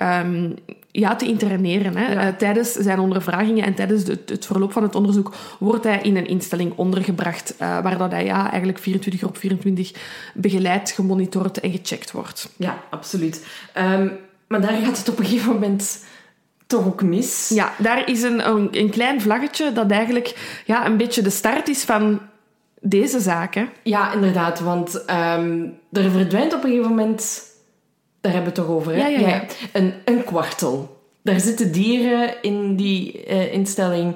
[0.99, 1.97] ja, te interneren.
[1.97, 2.13] Hè.
[2.13, 2.27] Ja.
[2.27, 6.17] Uh, tijdens zijn ondervragingen en tijdens het, het, verloop van het onderzoek wordt hij in
[6.17, 9.91] een instelling ondergebracht, uh, waar dat hij ja, eigenlijk 24 uur op 24
[10.33, 12.49] begeleid, gemonitord en gecheckt wordt.
[12.57, 13.45] Ja, absoluut.
[13.77, 14.11] Um,
[14.47, 16.03] maar daar gaat het op een gegeven moment
[16.67, 17.51] toch ook mis.
[17.53, 21.67] Ja, daar is een, een, een klein vlaggetje dat eigenlijk ja, een beetje de start
[21.67, 22.19] is van
[22.81, 23.69] deze zaken.
[23.83, 27.48] Ja, inderdaad, want um, er verdwijnt op een gegeven moment
[28.21, 28.97] daar hebben we het toch over, hè?
[28.97, 29.43] Ja, ja, ja.
[29.71, 30.97] Een, een kwartel.
[31.21, 34.15] Daar zitten dieren in die uh, instelling.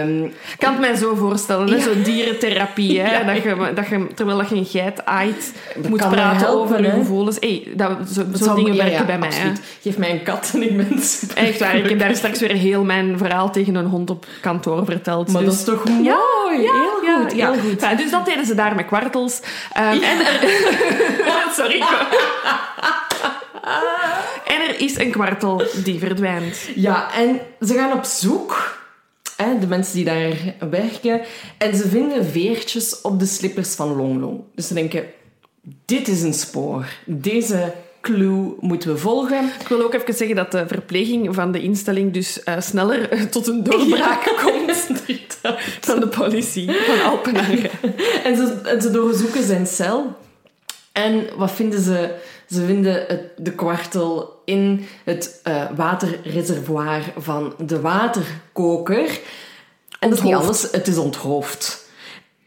[0.00, 1.82] Um, ik kan het mij zo voorstellen, ja.
[1.82, 3.00] zo'n dierentherapie.
[3.00, 3.10] Hè?
[3.18, 3.22] ja.
[3.22, 6.90] dat, je, dat je, terwijl je een geit aait, dat moet praten helpen, over je
[6.90, 7.36] gevoelens.
[7.40, 9.28] Hey, dat, zo, dat zo dingen werken bij mij.
[9.32, 9.52] Hè?
[9.82, 10.92] Geef mij een kat en ik ben
[11.34, 14.84] Echt waar, ik heb daar straks weer heel mijn verhaal tegen een hond op kantoor
[14.84, 15.32] verteld.
[15.32, 15.50] Maar dus.
[15.50, 16.02] dat is toch mooi?
[16.02, 17.32] heel goed.
[17.32, 17.80] Heel goed.
[17.80, 19.40] Ja, dus dat deden ze daar met kwartels.
[19.78, 20.40] Um, en er...
[21.58, 21.82] Sorry.
[24.46, 26.58] En er is een kwartel die verdwijnt.
[26.74, 28.78] Ja, en ze gaan op zoek,
[29.36, 30.36] hè, de mensen die daar
[30.70, 31.20] werken,
[31.58, 34.40] en ze vinden veertjes op de slippers van Longlong.
[34.54, 35.04] Dus ze denken,
[35.84, 36.86] dit is een spoor.
[37.04, 39.50] Deze clue moeten we volgen.
[39.60, 43.46] Ik wil ook even zeggen dat de verpleging van de instelling dus uh, sneller tot
[43.46, 44.42] een doorbraak ja.
[44.42, 44.62] komt
[45.86, 47.70] dan de politie van Alpenaren.
[48.24, 50.16] en, ze, en ze doorzoeken zijn cel.
[50.92, 52.14] En wat vinden ze?
[52.52, 59.20] Ze vinden het, de kwartel in het uh, waterreservoir van de waterkoker.
[59.98, 61.90] En dat is niet alles, het is onthoofd.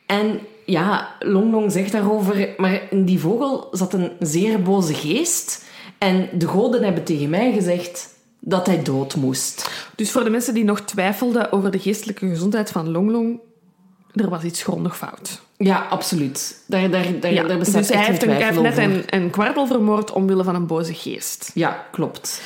[0.06, 5.64] En ja, Long Long zegt daarover, maar in die vogel zat een zeer boze geest.
[5.98, 9.70] En de goden hebben tegen mij gezegd dat hij dood moest.
[9.96, 13.40] Dus voor de mensen die nog twijfelden over de geestelijke gezondheid van Long Long,
[14.16, 15.42] er was iets grondig fout.
[15.58, 16.64] Ja, absoluut.
[16.68, 19.30] Daar, daar, daar, ja, daar bestaat dus hij heeft, een, hij heeft net een, een
[19.30, 21.52] kwartel vermoord omwille van een boze geest.
[21.54, 22.42] Ja, klopt.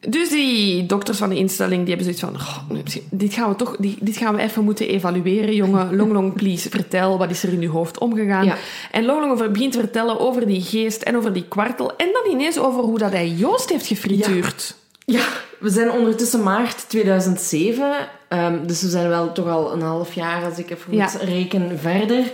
[0.00, 2.34] Dus die dokters van de instelling die hebben zoiets van...
[2.76, 5.90] Oh, dit, gaan we toch, dit gaan we even moeten evalueren, jongen.
[5.96, 7.18] Long Long, please, vertel.
[7.18, 8.44] Wat is er in uw hoofd omgegaan?
[8.44, 8.56] Ja.
[8.90, 11.96] En Long Long begint te vertellen over die geest en over die kwartel.
[11.96, 14.76] En dan ineens over hoe dat hij Joost heeft gefrituurd.
[14.78, 15.26] Ja, ja
[15.58, 18.08] we zijn ondertussen maart 2007.
[18.28, 21.10] Um, dus we zijn wel toch al een half jaar, als ik even goed ja.
[21.20, 22.32] reken, verder.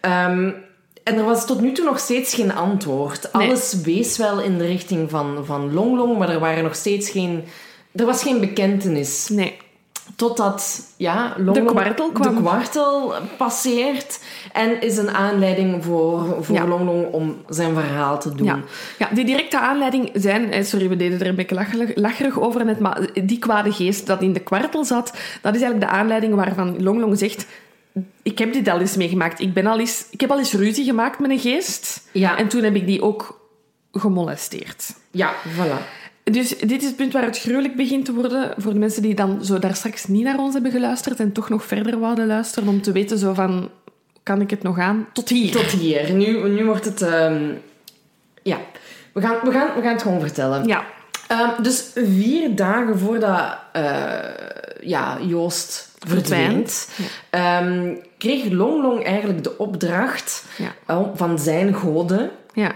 [0.00, 0.54] Um,
[1.02, 3.28] en er was tot nu toe nog steeds geen antwoord.
[3.32, 3.48] Nee.
[3.48, 7.10] Alles wees wel in de richting van, van Long Long, maar er waren nog steeds
[7.10, 7.44] geen...
[7.94, 9.28] Er was geen bekentenis.
[9.28, 9.56] Nee.
[10.16, 12.34] Totdat ja, de, kwartel kwam.
[12.34, 14.20] de kwartel passeert
[14.52, 16.66] en is een aanleiding voor, voor ja.
[16.66, 18.46] Long Long om zijn verhaal te doen.
[18.46, 18.60] Ja.
[18.98, 20.64] ja, die directe aanleiding zijn...
[20.64, 24.22] Sorry, we deden er een beetje lacherig, lacherig over net, maar die kwade geest dat
[24.22, 25.12] in de kwartel zat,
[25.42, 27.46] dat is eigenlijk de aanleiding waarvan Long Long zegt
[28.22, 29.40] ik heb dit al eens meegemaakt.
[29.40, 32.08] Ik, ben al eens, ik heb al eens ruzie gemaakt met een geest.
[32.12, 32.38] Ja.
[32.38, 33.40] En toen heb ik die ook
[33.92, 34.94] gemolesteerd.
[35.10, 36.01] Ja, voilà.
[36.24, 39.14] Dus dit is het punt waar het gruwelijk begint te worden voor de mensen die
[39.14, 42.68] dan zo daar straks niet naar ons hebben geluisterd en toch nog verder wouden luisteren
[42.68, 43.70] om te weten zo van,
[44.22, 45.06] kan ik het nog aan?
[45.12, 45.52] Tot hier.
[45.52, 46.12] Tot hier.
[46.12, 47.02] Nu, nu wordt het...
[47.02, 47.60] Um,
[48.42, 48.58] ja,
[49.12, 50.66] we gaan, we, gaan, we gaan het gewoon vertellen.
[50.66, 50.84] Ja.
[51.30, 53.82] Um, dus vier dagen voordat uh,
[54.80, 56.88] ja, Joost verdwijnt,
[57.30, 57.62] ja.
[57.62, 61.04] um, kreeg Long Long eigenlijk de opdracht ja.
[61.14, 62.72] van zijn goden ja.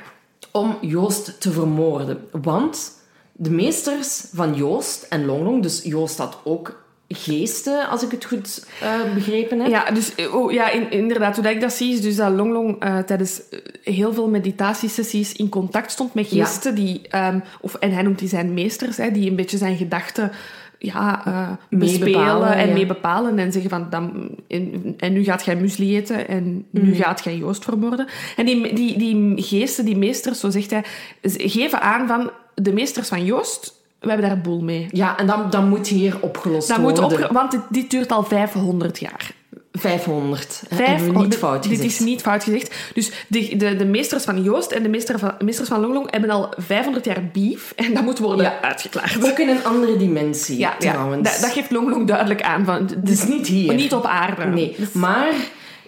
[0.51, 2.29] om Joost te vermoorden.
[2.31, 2.93] Want
[3.37, 8.25] de meesters van Joost en Long Long, dus Joost had ook geesten, als ik het
[8.25, 9.71] goed uh, begrepen heb.
[9.71, 12.85] Ja, dus, oh, ja in, inderdaad, hoe ik dat zie, is dus dat Long Long
[12.85, 13.41] uh, tijdens
[13.83, 16.83] heel veel meditatiesessies in contact stond met geesten, ja.
[16.83, 17.01] die,
[17.35, 20.33] um, of, en hij noemt die zijn meesters, hè, die een beetje zijn gedachten
[20.79, 22.73] ja, uh, bespelen bepalen, en ja.
[22.73, 23.39] mee bepalen.
[23.39, 27.03] En zeggen van, dan, en, en nu gaat jij muesli eten en nu Mhm.
[27.03, 28.07] gaat jij Joost vermoorden.
[28.37, 30.85] En die, die, die geesten, die meesters, zo zegt hij,
[31.23, 32.31] geven aan van
[32.63, 34.87] de meesters van Joost, we hebben daar een boel mee.
[34.91, 37.19] Ja, en dan, dan moet hier opgelost Dat moet worden.
[37.19, 39.35] opge- want dit, dit duurt al 500 jaar.
[39.73, 40.63] 500.
[40.69, 42.75] hè, Vijf, niet dit- fout Dit is niet fout gezegd.
[42.95, 46.31] Dus de, de, de meesters van Joost en de meester van, meesters van Longlong hebben
[46.31, 47.73] al 500 jaar beef.
[47.77, 48.61] En dat moet worden Ja.
[48.61, 49.31] uitgeklaard.
[49.31, 50.91] Ook in een andere dimensie, Ja, ja.
[50.93, 51.31] trouwens.
[51.31, 52.65] Dat, dat geeft Longlong duidelijk aan.
[52.65, 53.75] Van, Het is niet hier.
[53.75, 54.45] Niet op aarde.
[54.45, 55.33] Nee, Dus- maar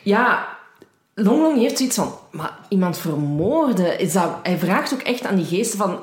[0.03, 0.49] ja,
[1.14, 5.45] Longlong heeft zoiets van, maar iemand vermoorden, is dat, hij vraagt ook echt aan die
[5.45, 5.99] geesten van,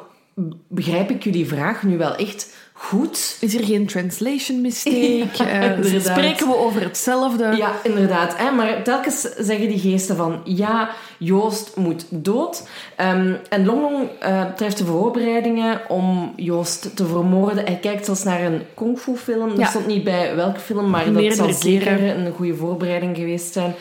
[0.68, 3.38] begrijp ik jullie vraag nu wel echt goed?
[3.42, 5.26] Is er geen translation mistake?
[5.34, 5.46] Ja,
[5.78, 7.54] Eh, spreken we over hetzelfde?
[7.58, 8.38] Ja, inderdaad.
[8.38, 8.52] Hè?
[8.52, 12.68] Maar telkens zeggen die geesten van, ja, Joost moet dood.
[12.96, 17.66] Ehm, en Longlong eh, treft de voorbereidingen om Joost te vermoorden.
[17.66, 19.50] Hij kijkt zelfs naar een kung fu film.
[19.52, 19.68] Er Ja.
[19.68, 23.74] stond niet bij welke film, maar dat zal zeker een goede voorbereiding geweest zijn.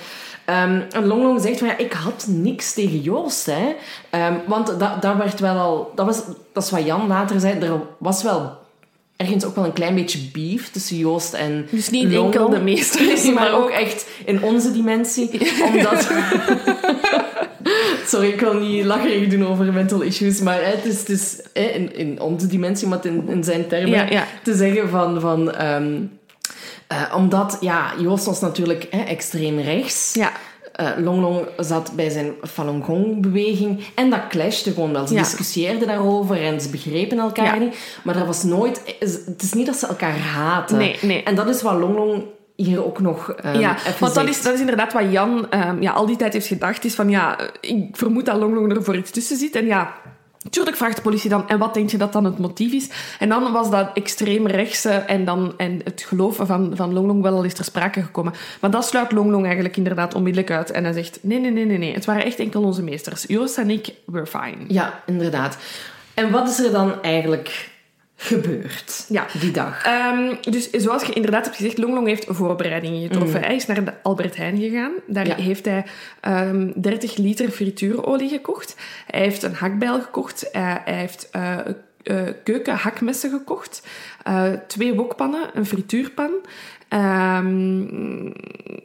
[0.45, 3.47] Ehm, en Longlong zegt van ja, ik had niks tegen Joost.
[3.47, 3.75] Hè.
[4.11, 5.93] Ehm, want dat, dat werd wel al...
[5.95, 6.23] Dat, was,
[6.53, 7.59] dat is wat Jan later zei.
[7.61, 8.63] Er was wel
[9.17, 12.25] ergens ook wel een klein beetje beef tussen Joost en Dus niet Longlong.
[12.35, 15.31] enkel de meesters, maar, maar ook echt in onze dimensie.
[15.75, 16.09] Omdat...
[18.07, 21.41] Sorry, ik wil niet lacherig doen over mental issues, maar hè, het is, het is
[21.53, 24.27] hè, in, in onze dimensie, maar in, in zijn termen, Ja, ja.
[24.43, 25.21] te zeggen van...
[25.21, 25.93] van ehm,
[26.95, 30.15] eh, omdat, ja, Joost was natuurlijk hè, extreem rechts.
[30.15, 30.33] Ja.
[30.73, 35.07] Eh, Longlong zat bij zijn Falun Gong-beweging en dat clashte gewoon wel.
[35.07, 35.21] Ze Ja.
[35.21, 37.65] discussieerden daarover en ze begrepen elkaar Ja.
[37.65, 37.77] niet.
[38.05, 38.97] Maar er was nooit...
[38.99, 40.77] Het is niet dat ze elkaar haten.
[40.77, 41.23] Nee, nee.
[41.23, 42.23] En dat is wat Longlong
[42.57, 45.93] hier ook nog ehm, ja, want dat is, dat is inderdaad wat Jan ehm, ja,
[45.93, 46.85] al die tijd heeft gedacht.
[46.85, 49.55] Is van, ja, ik vermoed dat Longlong er voor iets tussen zit.
[49.57, 49.95] En ja,
[50.51, 52.91] tuurlijk vraagt de politie dan, en wat denk je dat dan het motief is?
[53.19, 57.37] En dan was dat extreem rechtse en, dan, en het geloven van, van Longlong wel
[57.37, 58.33] al eens ter sprake gekomen.
[58.61, 60.71] Maar dat sluit Longlong eigenlijk inderdaad onmiddellijk uit.
[60.71, 61.95] En hij zegt, nee, nee, nee, nee, nee.
[61.95, 63.25] Het waren echt enkel onze meesters.
[63.29, 64.65] Joost en ik, we're fine.
[64.69, 65.57] Ja, inderdaad.
[66.15, 67.73] En wat is er dan eigenlijk
[68.17, 69.27] gebeurd Ja.
[69.41, 69.85] die dag?
[69.85, 73.41] Ehm, dus zoals je inderdaad hebt gezegd, Longlong heeft voorbereidingen getroffen.
[73.41, 74.93] Hij is naar de Albert Heijn gegaan.
[75.07, 75.35] Daar Ja.
[75.35, 75.85] heeft hij
[76.21, 78.77] ehm 30 liter frituurolie gekocht.
[79.07, 80.51] Hij heeft een hakbijl gekocht.
[80.51, 81.59] Eh, hij heeft eh
[82.05, 83.83] eh, keukenhakmessen gekocht.
[84.67, 86.31] Twee wokpannen, een frituurpan.
[86.95, 88.31] Ehm,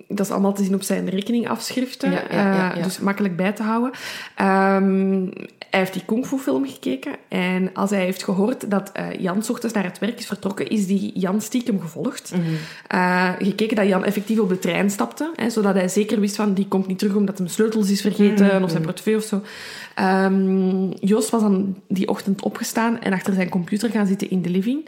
[0.08, 2.12] dat is allemaal te zien op zijn rekeningafschriften.
[2.12, 2.84] Ja, ja, ja, eh.
[2.84, 3.92] Dus makkelijk bij te houden.
[4.36, 5.26] Ehm,
[5.70, 7.12] hij heeft die kung fu film gekeken.
[7.28, 10.68] En als hij heeft gehoord dat eh, Jan 's ochtends naar het werk is vertrokken,
[10.68, 12.32] is die Jan stiekem gevolgd.
[12.36, 12.44] Mhm.
[12.88, 15.32] Eh, gekeken dat Jan effectief op de trein stapte.
[15.36, 18.46] Hè, zodat hij zeker wist van, die komt niet terug omdat hij sleutels is vergeten
[18.46, 18.64] Mhm.
[18.64, 19.42] of zijn portefeuille of zo.
[19.96, 24.50] Ehm, Joost was dan die ochtend opgestaan en achter zijn computer gaan zitten in de
[24.50, 24.88] living.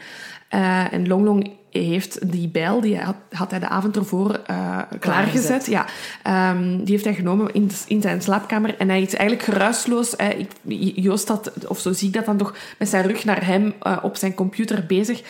[0.92, 5.66] En Longlong heeft die bijl, die had, had hij de avond ervoor eh, klaargezet.
[5.66, 5.86] Ja,
[6.24, 8.78] Ehm, die heeft hij genomen in, in zijn slaapkamer.
[8.78, 10.14] En hij is eigenlijk geruisloos.
[10.18, 10.30] hè.
[10.30, 10.52] Ik,
[10.96, 13.98] Joost had, of zo zie ik dat dan toch, met zijn rug naar hem eh,
[14.02, 15.22] op zijn computer bezig.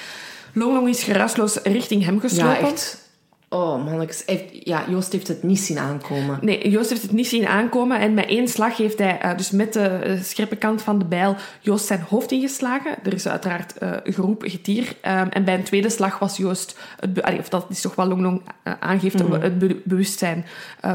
[0.53, 2.67] Longlong is geruisloos richting hem geslopen.
[2.67, 2.73] Ja.
[3.53, 4.23] Oh, mannetjes.
[4.63, 6.39] Ja, Joost heeft het niet zien aankomen.
[6.41, 7.99] Nee, Joost heeft het niet zien aankomen.
[7.99, 11.05] En met één slag heeft hij, eh, dus met de eh, scherpe kant van de
[11.05, 12.95] bijl, Joost zijn hoofd ingeslagen.
[13.03, 14.95] Er is uiteraard eh, geroep, getier.
[15.01, 18.07] Ehm, en bij een tweede slag was Joost, het allee, of dat is toch wat
[18.07, 20.45] Longlong eh, aangeeft, het be- bewustzijn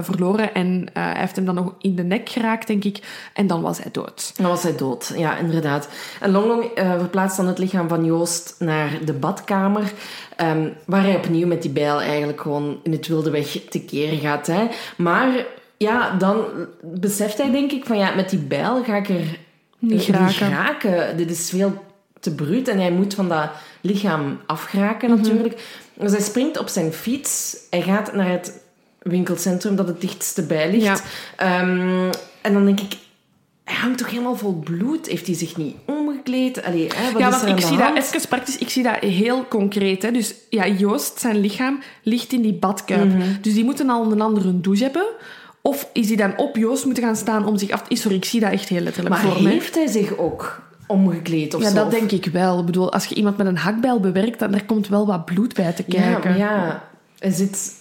[0.01, 0.55] verloren.
[0.55, 2.99] En hij heeft hem dan nog in de nek geraakt, denk ik.
[3.33, 4.33] En dan was hij dood.
[4.37, 5.89] Dan was hij dood, ja, inderdaad.
[6.21, 9.93] En Longlong eh, verplaatst dan het lichaam van Joost naar de badkamer,
[10.37, 14.47] ehm, waar hij opnieuw met die bijl eigenlijk gewoon in het wilde weg tekeer gaat.
[14.47, 14.67] Hè.
[14.97, 16.45] Maar ja, dan
[16.83, 19.39] beseft hij denk ik van ja, met die bijl ga ik er
[19.79, 21.17] Niet eh, geraken.
[21.17, 21.85] Dit is veel
[22.21, 25.21] te bruut en hij moet van dat lichaam afgeraken Mhm.
[25.21, 25.63] natuurlijk.
[25.95, 28.61] Dus hij springt op zijn fiets, hij gaat naar het
[29.03, 30.85] winkelcentrum dat het dichtste bij ligt.
[30.85, 30.97] Ja.
[31.37, 32.97] Ehm, en dan denk ik,
[33.67, 35.07] hij hangt toch helemaal vol bloed?
[35.07, 36.65] Heeft hij zich niet omgekleed?
[36.65, 37.97] Allee, hè, wat ja, is want er aan ik zie hand?
[37.97, 40.03] dat even praktisch, ik zie dat heel concreet.
[40.03, 40.11] Hè.
[40.11, 43.05] Dus ja, Joost, zijn lichaam, ligt in die badkuip.
[43.09, 43.23] Mhm.
[43.41, 45.07] Dus die moeten al een andere douche hebben.
[45.63, 47.97] Of is hij dan op Joost moeten gaan staan om zich af te...
[47.97, 49.49] Sorry, ik zie dat echt heel letterlijk Maar voor me.
[49.49, 51.75] heeft hij zich ook omgekleed of Ja, zo?
[51.75, 52.59] dat denk ik wel.
[52.61, 55.55] Ik bedoel, als je iemand met een hakbijl bewerkt, dan er komt wel wat bloed
[55.55, 56.31] bij te Ja, kijken.
[56.31, 56.85] maar ja,
[57.19, 57.73] hij zit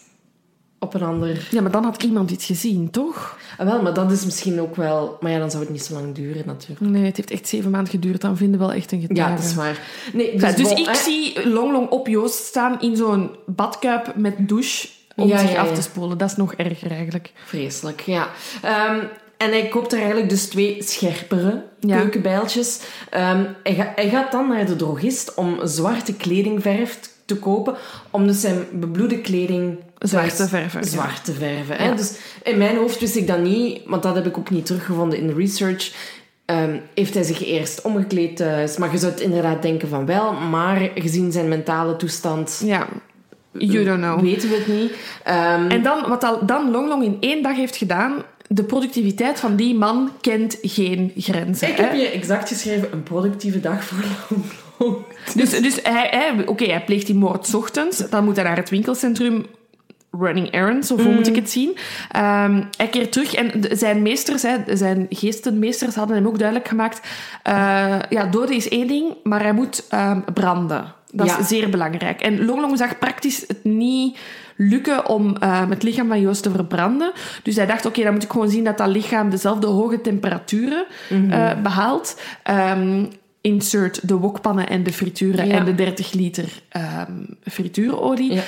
[0.86, 1.48] op een ander...
[1.52, 3.38] Ja, maar dan had iemand iets gezien, toch?
[3.58, 5.18] Ah, wel, maar dat is misschien ook wel...
[5.20, 6.80] Maar ja, dan zou het niet zo lang duren natuurlijk.
[6.80, 8.22] Nee, het heeft echt zeven maanden geduurd.
[8.22, 9.30] Dan vinden we wel echt een getuige.
[9.32, 9.80] Ja, dat is waar.
[10.14, 14.34] Nee, dus, Ja, dus bon, ik zie Longlong op Joost staan in zo'n badkuip met
[14.48, 16.18] douche om Ja, zich ja, af te spoelen.
[16.18, 17.32] Dat is nog erger eigenlijk.
[17.46, 18.28] Vreselijk, ja.
[18.62, 19.00] Ehm,
[19.38, 22.00] en hij koopt er eigenlijk dus twee scherpere Ja.
[22.00, 22.80] keukenbijltjes.
[23.10, 27.76] Ehm, hij, ga- hij gaat dan naar de drogist om zwarte kledingverf te kopen
[28.10, 30.84] om dus zijn bebloede kleding Zwart te verven.
[30.84, 31.76] Zwart te verven.
[31.76, 31.86] Hè?
[31.86, 31.96] Ja.
[31.96, 35.20] Dus in mijn hoofd wist ik dat niet, want dat heb ik ook niet teruggevonden
[35.20, 35.92] in de research.
[36.46, 38.78] Ehm, heeft hij zich eerst omgekleed thuis?
[38.78, 42.88] Maar je zou het inderdaad denken van wel, maar gezien zijn mentale toestand Ja,
[43.52, 44.20] you don't know.
[44.22, 44.92] weten we het niet.
[45.24, 48.14] Ehm, En dan, wat al- dan Long Long in één dag heeft gedaan,
[48.48, 51.70] de productiviteit van die man kent geen grenzen.
[51.70, 51.98] ik heb hè.
[51.98, 53.98] hier exact geschreven een productieve dag voor
[54.30, 54.44] Long
[54.78, 54.98] Long.
[55.36, 57.98] Dus, dus hij, hij, oké, hij pleegt die moord 's ochtends.
[58.10, 59.46] Dan moet hij naar het winkelcentrum
[60.20, 61.78] running errands, of hoe moet ik het zien?
[62.12, 67.02] Ehm, hij keert terug en zijn meesters, hè, zijn geestenmeesters, hadden hem ook duidelijk gemaakt.
[67.44, 70.94] eh, ja, doden is één ding, maar hij moet ehm, branden.
[71.12, 71.40] Dat Ja.
[71.40, 72.22] is zeer belangrijk.
[72.22, 74.18] En Long Long zag praktisch het niet
[74.56, 77.12] lukken om ehm, het lichaam van Joost te verbranden.
[77.44, 80.86] Dus hij dacht, oké, dan moet ik gewoon zien dat dat lichaam dezelfde hoge temperaturen
[81.30, 82.22] eh, behaalt.
[82.44, 83.06] Ehm,
[83.42, 85.54] insert de wokpannen en de frituren Ja.
[85.54, 87.12] en de 30 liter ehm,
[87.44, 88.34] frituurolie.
[88.34, 88.42] Ja.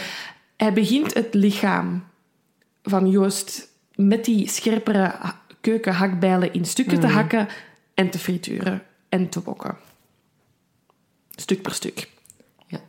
[0.58, 2.03] Hij begint het lichaam
[2.84, 7.47] van Joost met die scherpere ha- keukenhakbijlen in stukken te hakken
[7.93, 9.78] en te frituren en te wokken.
[11.36, 12.10] Stuk per stuk.
[12.68, 12.80] Ja.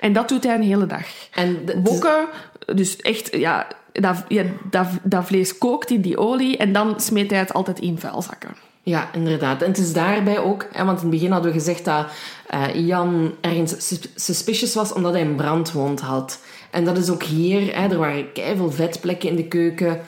[0.00, 1.06] En dat doet hij een hele dag.
[1.34, 2.26] En Wokken,
[2.74, 7.30] dus echt, ja, dat, ja, dat, dat vlees kookt in die olie en dan smeet
[7.30, 8.56] hij het altijd in vuilzakken.
[8.82, 9.62] Ja, inderdaad.
[9.62, 12.06] En het is daarbij ook, hè, want in het begin hadden we gezegd dat
[12.46, 16.40] eh, Jan ergens sus- suspicious was omdat hij een brandwond had.
[16.70, 20.00] En dat is ook hier, hè, er waren keiveel vetplekken in de keuken.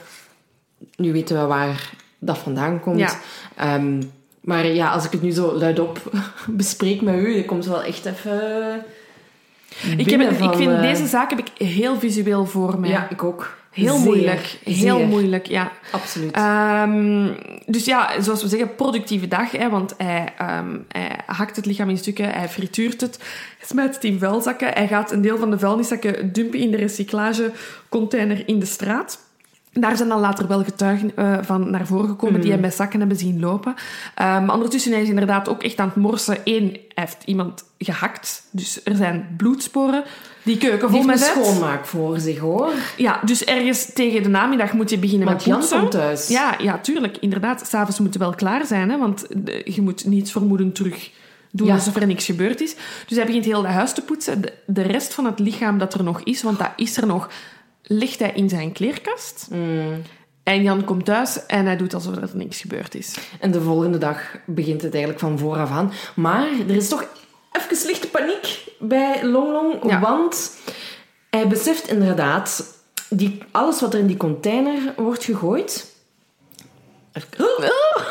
[0.97, 2.99] Nu weten we waar dat vandaan komt.
[2.99, 3.19] Ja.
[3.57, 4.03] Ehm,
[4.41, 5.99] maar ja, als ik het nu zo luidop
[6.47, 8.83] bespreek met u, dan komt wel echt even.
[9.97, 12.91] Ik, heb, het- ik van, vind eh, deze zaak heb ik heel visueel voor mij.
[12.91, 13.57] Ja, ik ook.
[13.79, 14.59] Heel Zeer, moeilijk.
[14.65, 15.73] Heel moeilijk, ja.
[15.91, 16.33] Absoluut.
[16.33, 17.33] Ehm,
[17.67, 19.51] dus ja, zoals we zeggen, productieve dag.
[19.51, 20.33] Hè, want hij,
[20.89, 23.17] hij hakt het lichaam in stukken, hij frituurt het,
[23.59, 24.69] hij smijt het in vuilzakken.
[24.73, 29.27] Hij gaat een deel van de vuilniszakken dumpen in de recyclagecontainer in de straat.
[29.81, 32.99] Daar zijn dan later wel getuigen eh, van naar voren gekomen die hem met zakken
[32.99, 33.75] hebben zien lopen.
[34.15, 36.39] Ehm, maar ondertussen hij is inderdaad ook echt aan het morsen.
[36.45, 38.43] Eén, heeft iemand gehakt.
[38.51, 40.05] Dus er zijn bloedsporen.
[40.43, 42.73] Die keuken vol Die met schoonmaak voor zich, hoor.
[42.97, 45.79] Ja, dus ergens tegen de namiddag moet je beginnen Want met Jan poetsen.
[45.79, 46.29] komt thuis.
[46.29, 47.17] Ja, ja, tuurlijk.
[47.17, 49.27] Inderdaad, s'avonds moet je wel klaar zijn, hè, want
[49.65, 51.11] je moet niets vermoeden terug
[51.51, 51.75] doen Ja.
[51.75, 52.75] alsof er niks gebeurd is.
[53.07, 54.41] Dus hij begint heel het huis te poetsen.
[54.41, 57.29] De, de rest van het lichaam dat er nog is, want dat is er nog,
[57.89, 59.47] legt hij in zijn kleerkast.
[59.51, 60.03] Mm.
[60.43, 63.17] En Jan komt thuis en hij doet alsof er niks gebeurd is.
[63.41, 65.93] En de volgende dag begint het eigenlijk van vooraf aan.
[66.15, 67.05] Maar er is toch
[67.53, 69.91] even lichte paniek bij Long Long.
[69.91, 70.01] Ja.
[70.01, 70.57] Want
[71.31, 72.77] hij beseft inderdaad...
[73.11, 75.97] Die, alles wat er in die container wordt gegooid...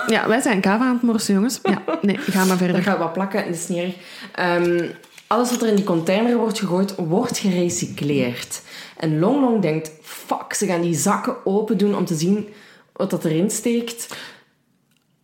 [0.07, 1.59] Ja, wij zijn kava aan het morsen, jongens.
[1.63, 2.83] Ja, nee, ga maar Dat verder.
[2.91, 3.95] gaat wat plakken en dat is snerig.
[4.35, 4.89] Ehm,
[5.27, 8.61] alles wat er in die container wordt gegooid, wordt gerecycleerd.
[8.97, 9.91] En Long Long denkt...
[10.01, 12.47] Fuck, ze gaan die zakken open doen om te zien
[12.93, 14.17] wat dat erin steekt.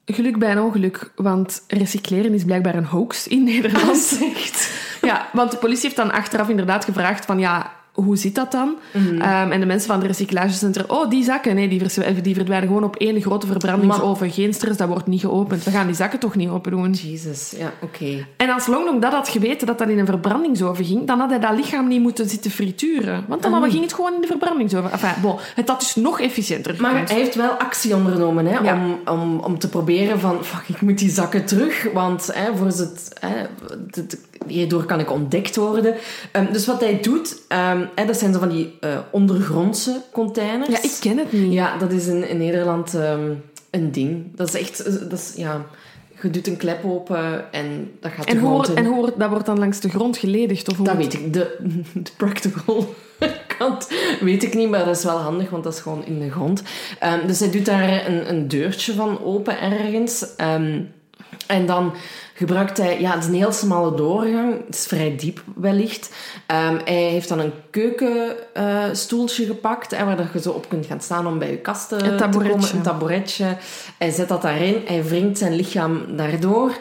[0.05, 3.97] Geluk bij een ongeluk, want recycleren is blijkbaar een hoax in Nederland.
[4.19, 4.71] Zegt.
[5.01, 8.75] Ja, want de politie heeft dan achteraf inderdaad gevraagd van ja, hoe zit dat dan?
[8.93, 9.21] Mhm.
[9.21, 12.67] Ehm, en de mensen van het recyclagecentrum, oh, die zakken, nee, die, vers- die verdwijnen
[12.67, 14.31] gewoon op één grote verbrandingsoven.
[14.31, 15.63] Geen stress, dat wordt niet geopend.
[15.63, 16.91] We gaan die zakken toch niet open doen.
[16.93, 18.25] Jezus, ja, oké.
[18.37, 21.29] En als Long Long dat had geweten, dat dat in een verbrandingsoven ging, dan had
[21.29, 23.25] hij dat lichaam niet moeten zitten frituren.
[23.27, 23.69] Want dan Mhm.
[23.69, 24.91] ging het gewoon in de verbrandingsoven.
[24.91, 28.73] Enfin, bon, het had dus nog efficiënter Maar hij heeft wel actie ondernomen hè, Ja.
[28.75, 30.43] om, om, om te proberen van...
[30.43, 33.35] Fuck, ik moet die zakken terug, want hè, voor het, hè,
[33.85, 35.95] het- het- hierdoor kan ik ontdekt worden.
[36.31, 40.69] Ehm, dus wat hij doet, ehm, hè, dat zijn zo van die eh, ondergrondse containers.
[40.69, 41.53] Ja, ik ken het niet.
[41.53, 43.31] Ja, dat is in, in Nederland ehm,
[43.69, 44.35] een ding.
[44.35, 44.83] Dat is echt...
[45.09, 45.65] Dat is, ja,
[46.21, 49.29] je doet een klep open en dat gaat En de grond en hoe wordt- dat
[49.29, 50.69] wordt dan langs de grond geledigd?
[50.69, 51.33] Of hoe Dat weet ik.
[51.33, 51.57] De,
[51.93, 52.93] de practical
[53.57, 53.87] kant
[54.19, 56.63] weet ik niet, maar dat is wel handig, want dat is gewoon in de grond.
[56.99, 60.35] Ehm, dus hij doet daar een, een deurtje van open ergens.
[60.35, 60.81] Ehm,
[61.47, 61.93] en dan
[62.33, 62.99] gebruikt hij...
[63.01, 64.65] Ja, het is een heel smalle doorgang.
[64.65, 66.13] Het is vrij diep, wellicht.
[66.47, 71.01] Ehm, hij heeft dan een keukenstoeltje gepakt, hè, waar dat je zo op kunt gaan
[71.01, 72.59] staan om bij je kasten Een te tabouretje.
[72.59, 72.75] komen.
[72.75, 73.57] Een tabouretje.
[73.97, 74.81] Hij zet dat daarin.
[74.85, 76.71] Hij wringt zijn lichaam daardoor.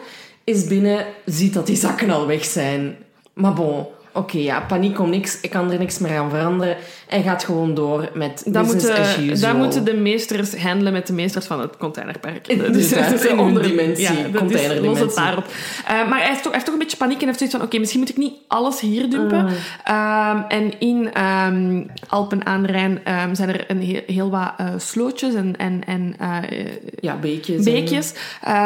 [0.43, 2.97] Is binnen, ziet dat die zakken al weg zijn.
[3.33, 5.37] Maar bon, oké, ja, paniek om niks.
[5.41, 6.75] Ik kan er niks meer aan veranderen.
[7.07, 9.51] Hij gaat gewoon door met Dat business as moeten, usual.
[9.53, 12.47] dat moeten de meesters handelen met de meesters van het containerpark.
[12.53, 14.81] Inderdaad, dat is dimensie, is- containerdimensie.
[14.81, 15.45] los het daarop.
[15.87, 17.65] Eh, maar hij heeft, toch, hij heeft toch een beetje paniek en heeft zoiets van...
[17.65, 19.43] Oké, misschien moet ik niet alles hier dumpen.
[19.43, 19.49] Mm.
[19.83, 24.51] Ehm, en in ehm, Alpen aan de Rijn ehm, zijn er een heel, heel wat
[24.57, 26.65] eh, slootjes en, en, en eh,
[26.99, 27.57] Ja, beekjes.
[27.57, 28.13] en- beekjes.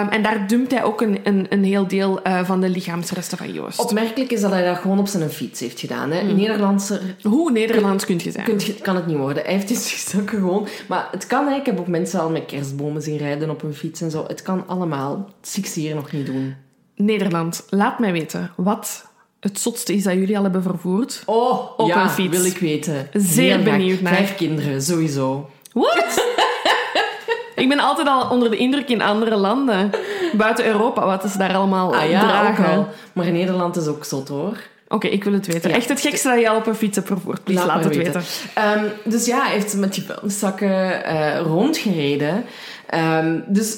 [0.10, 3.80] En daar dumpt hij ook een, een, een heel deel van de lichaamsresten van Joost.
[3.80, 6.12] Opmerkelijk is dat hij dat gewoon op zijn fiets heeft gedaan.
[6.12, 6.22] Hè.
[6.22, 8.46] Nederlandse Hoe Nederlands kunt je zijn?
[8.46, 9.44] kunt je- kan het niet worden.
[9.44, 10.68] Hij heeft dus gestoken gewoon.
[10.88, 11.56] Maar het kan, hè.
[11.56, 14.24] ik heb ook mensen al met kerstbomen zien rijden op een fiets en zo.
[14.28, 15.16] Het kan allemaal.
[15.16, 16.56] Dat zie ik ze hier nog niet doen.
[16.96, 19.06] Nederland, laat mij weten wat
[19.40, 21.24] het zotste is dat jullie al hebben vervoerd.
[21.26, 22.38] Oh, Op ja, een fiets.
[22.38, 23.08] wil ik weten.
[23.14, 24.14] Zeer Heel benieuwd naar.
[24.14, 25.50] Vijf kinderen, sowieso.
[25.74, 26.26] What?
[27.56, 29.90] ik ben altijd al onder de indruk in andere landen.
[30.34, 32.66] Buiten Europa, wat ze daar allemaal Ah ja, dragen.
[32.66, 32.88] ook al.
[33.14, 34.58] Maar Nederland is ook zot, hoor.
[34.88, 35.70] Oké, ik wil het weten.
[35.70, 35.76] Ja.
[35.76, 37.44] Echt het gekste dat je al op een fiets hebt vervoerd.
[37.44, 38.24] Please, laat, het weten.
[38.54, 42.46] Ehm, dus ja, hij heeft met die vuilniszakken eh, rondgereden.
[42.90, 43.78] Ehm, dus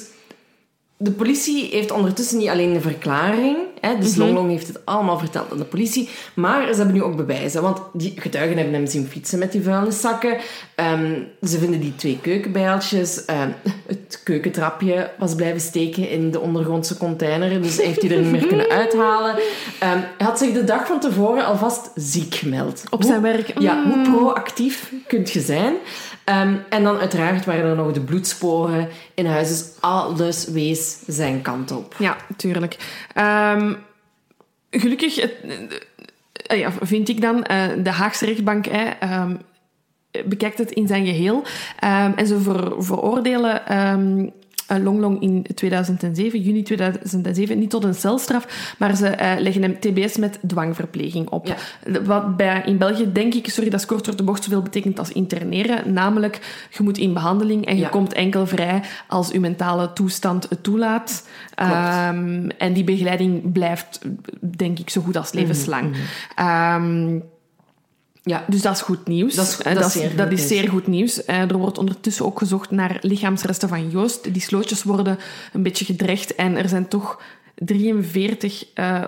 [1.02, 3.56] de politie heeft ondertussen niet alleen een verklaring.
[3.80, 4.20] Hè, dus Mhm.
[4.20, 6.08] Longlong heeft het allemaal verteld aan de politie.
[6.34, 7.62] Maar ze hebben nu ook bewijzen.
[7.62, 10.36] Want die getuigen hebben hem zien fietsen met die vuilniszakken.
[10.74, 13.24] Ehm, ze vinden die twee keukenbijltjes.
[13.24, 13.48] Ehm,
[13.86, 17.62] het keukentrapje was blijven steken in de ondergrondse container.
[17.62, 19.34] Dus hij heeft die er niet meer kunnen uithalen.
[19.78, 22.82] Ehm, hij had zich de dag van tevoren alvast ziek gemeld.
[22.90, 23.58] Op Hoe- zijn werk.
[23.60, 23.92] ja, Mm.
[23.92, 25.74] hoe proactief kunt je zijn?
[26.30, 29.48] Ehm, en dan uiteraard waren er nog de bloedsporen in huis.
[29.48, 31.94] Dus alles wees zijn kant op.
[31.98, 32.76] Ja, tuurlijk.
[33.14, 33.74] Ehm,
[34.70, 35.32] gelukkig het,
[36.32, 39.36] eh, ja, vind ik dan, eh, de Haagse rechtbank ehm,
[40.24, 41.42] bekijkt het in zijn geheel.
[42.16, 43.62] En ze ver, veroordelen
[44.70, 49.80] eh, Longlong in 2007, juni 2007, niet tot een celstraf, maar ze eh, leggen hem
[49.80, 51.46] TBS met dwangverpleging op.
[51.46, 52.00] Ja.
[52.02, 54.98] Wat bij, in België, denk ik, sorry, dat is kort door de bocht zoveel betekent
[54.98, 55.92] als interneren.
[55.92, 57.88] Namelijk, je moet in behandeling en je Ja.
[57.88, 61.28] komt enkel vrij als je mentale toestand het toelaat.
[61.54, 64.00] Ehm, en die begeleiding blijft,
[64.40, 65.96] denk ik, zo goed als levenslang.
[66.34, 67.18] Ehm,
[68.22, 69.34] ja, dus dat is goed nieuws.
[69.34, 70.48] Dat is- Eh, dat is zeer dat goed is nieuws.
[70.60, 71.24] zeer goed nieuws.
[71.24, 74.32] Eh, er wordt ondertussen ook gezocht naar lichaamsresten van Joost.
[74.32, 75.18] Die slootjes worden
[75.52, 77.20] een beetje gedrecht en er zijn toch
[77.54, 79.02] 43 eh,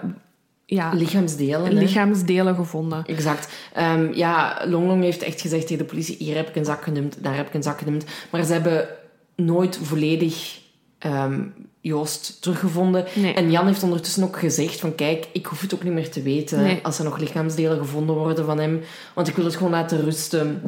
[0.67, 1.65] ja, Lichaamsdelen.
[1.65, 1.73] hè?
[1.81, 3.05] lichaamsdelen gevonden.
[3.07, 3.49] Exact.
[3.73, 7.17] Ehm, ja, Longlong heeft echt gezegd tegen de politie: hier heb ik een zak gedumpt,
[7.23, 8.05] daar heb ik een zak gedumpt.
[8.31, 8.89] Maar ze hebben
[9.37, 10.61] nooit volledig
[11.03, 11.41] ehm,
[11.85, 13.05] Joost teruggevonden.
[13.15, 13.35] Nee.
[13.35, 16.23] En Jan heeft ondertussen ook gezegd: van kijk, ik hoef het ook niet meer te
[16.23, 16.79] weten Nee.
[16.83, 18.81] als er nog lichaamsdelen gevonden worden van hem,
[19.15, 20.63] want ik wil het gewoon laten rusten.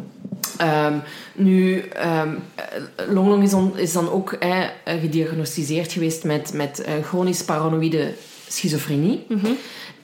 [0.57, 0.95] Ehm,
[1.35, 2.65] nu, ehm, eh,
[3.09, 8.13] Longlong is, on- is dan ook eh, gediagnosticeerd geweest met, met eh, chronisch paranoïde
[8.49, 9.27] schizofrenie.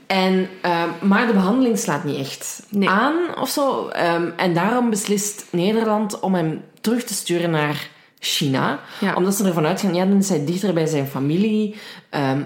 [0.06, 2.88] En, ehm, maar de behandeling slaat niet echt Nee.
[2.88, 3.88] aan of zo.
[4.36, 7.88] En daarom beslist Nederland om hem terug te sturen naar
[8.20, 8.80] China.
[9.00, 9.14] Ja.
[9.14, 11.74] Omdat ze ervan uitgaan, ja, dan is hij dichter bij zijn familie.
[12.10, 12.42] Ehm,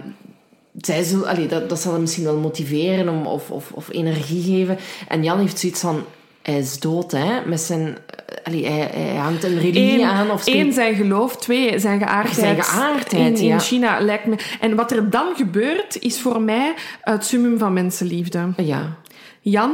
[0.76, 4.42] zij zullen, allee, dat, dat zal hem misschien wel motiveren om, of, of, of energie
[4.42, 4.78] geven.
[5.08, 6.04] En Jan heeft zoiets van,
[6.42, 7.46] hij is dood, hè.
[7.46, 10.30] Met zijn, eh, allee, hij, hij hangt een religie Eén, aan.
[10.30, 11.36] Of één, zijn geloof.
[11.36, 12.36] Twee, zijn geaardheid.
[12.36, 13.60] Zijn geaardheid, in, in.
[13.60, 14.36] China lijkt me...
[14.60, 18.52] En wat er dan gebeurt, is voor mij het summum van mensenliefde.
[18.56, 18.96] Ja.
[19.40, 19.72] Jan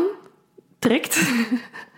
[0.79, 1.21] trekt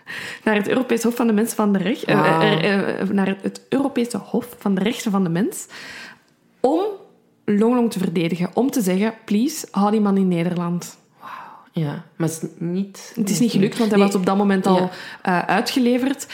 [0.43, 2.03] naar het Europees Hof van de Mens van de Recht...
[2.03, 5.65] eh, eh, naar het Europese Hof van de Rechten van de Mens
[6.59, 6.81] om
[7.45, 8.49] Longlong te verdedigen.
[8.53, 10.97] Om te zeggen, please, hou die man in Nederland.
[11.71, 13.11] Ja, maar het is niet...
[13.15, 14.07] Het is niet gelukt, want hij Nee.
[14.07, 14.89] was op dat moment al Ja.
[15.21, 16.27] eh, uitgeleverd.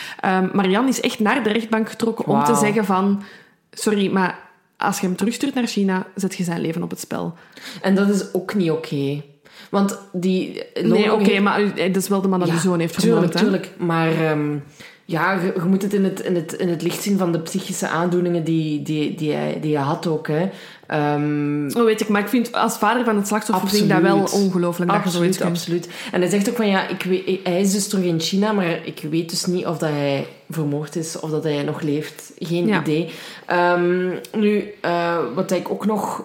[0.53, 3.23] Maar Jan is echt naar de rechtbank getrokken om te zeggen van...
[3.71, 4.39] Sorry, maar
[4.77, 7.33] als je hem terugstuurt naar China, zet je zijn leven op het spel.
[7.81, 9.21] En dat is ook niet oké.
[9.69, 10.63] Want die...
[10.83, 13.31] Nee, oké, maar eh, dat is wel de man dat die zoon heeft vermoord.
[13.31, 13.71] Tuurlijk, tuurlijk.
[13.77, 14.57] Maar ehm,
[15.05, 17.39] ja, je, je moet het in, het, in, het in het licht zien van de
[17.39, 20.27] psychische aandoeningen die, die, die, hij, die hij had ook.
[20.27, 20.49] Hè.
[20.87, 21.69] Ehm?
[21.77, 24.27] Oh, weet ik, maar ik vind als vader van het slachtoffer vind ik dat wel
[24.33, 25.89] ongelooflijk absoluut, absoluut.
[26.11, 28.85] En hij zegt ook van ja, ik weet, hij is dus terug in China, maar
[28.85, 32.31] ik weet dus niet of dat hij vermoord is of dat hij nog leeft.
[32.39, 32.79] Geen Ja.
[32.81, 33.09] idee.
[33.45, 36.23] Ehm, nu, eh, wat ik ook nog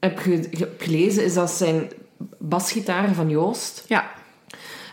[0.00, 1.90] heb ge- ge- gelezen is dat zijn
[2.38, 4.10] basgitaar van Joost Ja,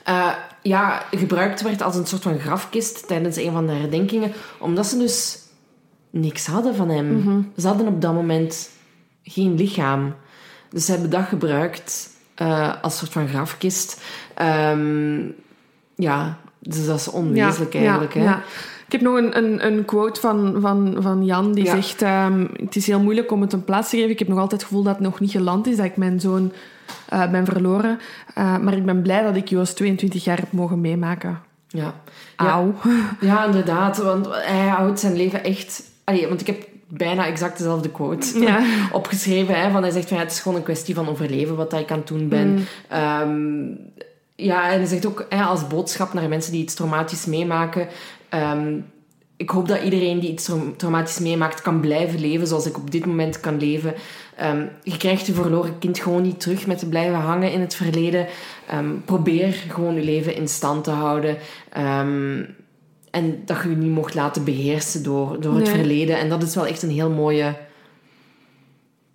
[0.04, 4.86] eh, ja, gebruikt werd als een soort van grafkist tijdens een van de herdenkingen, omdat
[4.86, 5.40] ze dus
[6.10, 7.18] niks hadden van hem.
[7.18, 7.42] Mhm.
[7.58, 8.70] Ze hadden op dat moment
[9.24, 10.16] geen lichaam.
[10.70, 14.02] Dus ze hebben dat gebruikt eh, als soort van grafkist.
[14.36, 15.22] Ehm,
[15.96, 18.14] ja, dus dat is onwezenlijk ja, eigenlijk.
[18.14, 18.26] ja, hè?
[18.26, 18.42] ja.
[18.94, 21.76] Ik heb nog een, een, een quote van, van, van Jan die Ja.
[21.76, 22.02] zegt...
[22.02, 24.12] ehm, het is heel moeilijk om het een plaats te geven.
[24.12, 26.20] Ik heb nog altijd het gevoel dat het nog niet geland is, dat ik mijn
[26.20, 26.52] zoon
[27.10, 28.00] eh, ben verloren.
[28.34, 31.40] Eh, maar ik ben blij dat ik Joost 22 jaar heb mogen meemaken.
[31.68, 31.94] Ja.
[32.38, 32.74] Ja, Auw.
[33.20, 33.98] ja, inderdaad.
[33.98, 35.84] Want hij houdt zijn leven echt...
[36.04, 38.64] Allee, want ik heb bijna exact dezelfde quote Ja.
[38.92, 39.62] opgeschreven.
[39.62, 41.92] Hè, van hij zegt van ja, het is gewoon een kwestie van overleven wat ik
[41.92, 42.50] aan het doen ben.
[42.50, 42.66] Mm.
[42.90, 43.62] Ehm,
[44.36, 47.88] ja, en hij zegt ook hè, als boodschap naar mensen die iets traumatisch meemaken.
[48.34, 48.80] Ehm,
[49.38, 53.06] ik hoop dat iedereen die iets traumatisch meemaakt kan blijven leven zoals ik op dit
[53.06, 53.94] moment kan leven.
[54.38, 57.76] Ehm, je krijgt je verloren kind gewoon niet terug met te blijven hangen in het
[57.76, 58.28] verleden.
[58.68, 61.38] Ehm, probeer gewoon je leven in stand te houden.
[63.12, 66.18] En dat je je niet mocht laten beheersen door, door het verleden.
[66.18, 67.56] En dat is wel echt een heel mooie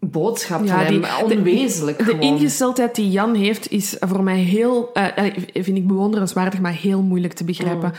[0.00, 1.00] boodschap ja, hem.
[1.00, 4.90] Die, Onwezenlijk De, de ingesteldheid die Jan heeft, is voor mij heel...
[4.94, 5.04] Uh,
[5.52, 7.92] vind ik bewonderenswaardig, maar heel moeilijk te begrijpen.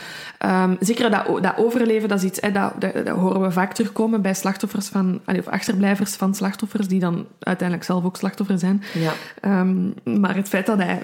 [0.46, 0.76] Mm.
[0.80, 2.40] zeker dat, dat overleven, dat is iets...
[2.52, 5.20] dat, dat, horen we vaak terugkomen bij slachtoffers van...
[5.26, 8.82] of achterblijvers van slachtoffers, die dan uiteindelijk zelf ook slachtoffer zijn.
[8.94, 9.12] Ja.
[9.60, 11.02] Um, maar het feit dat hij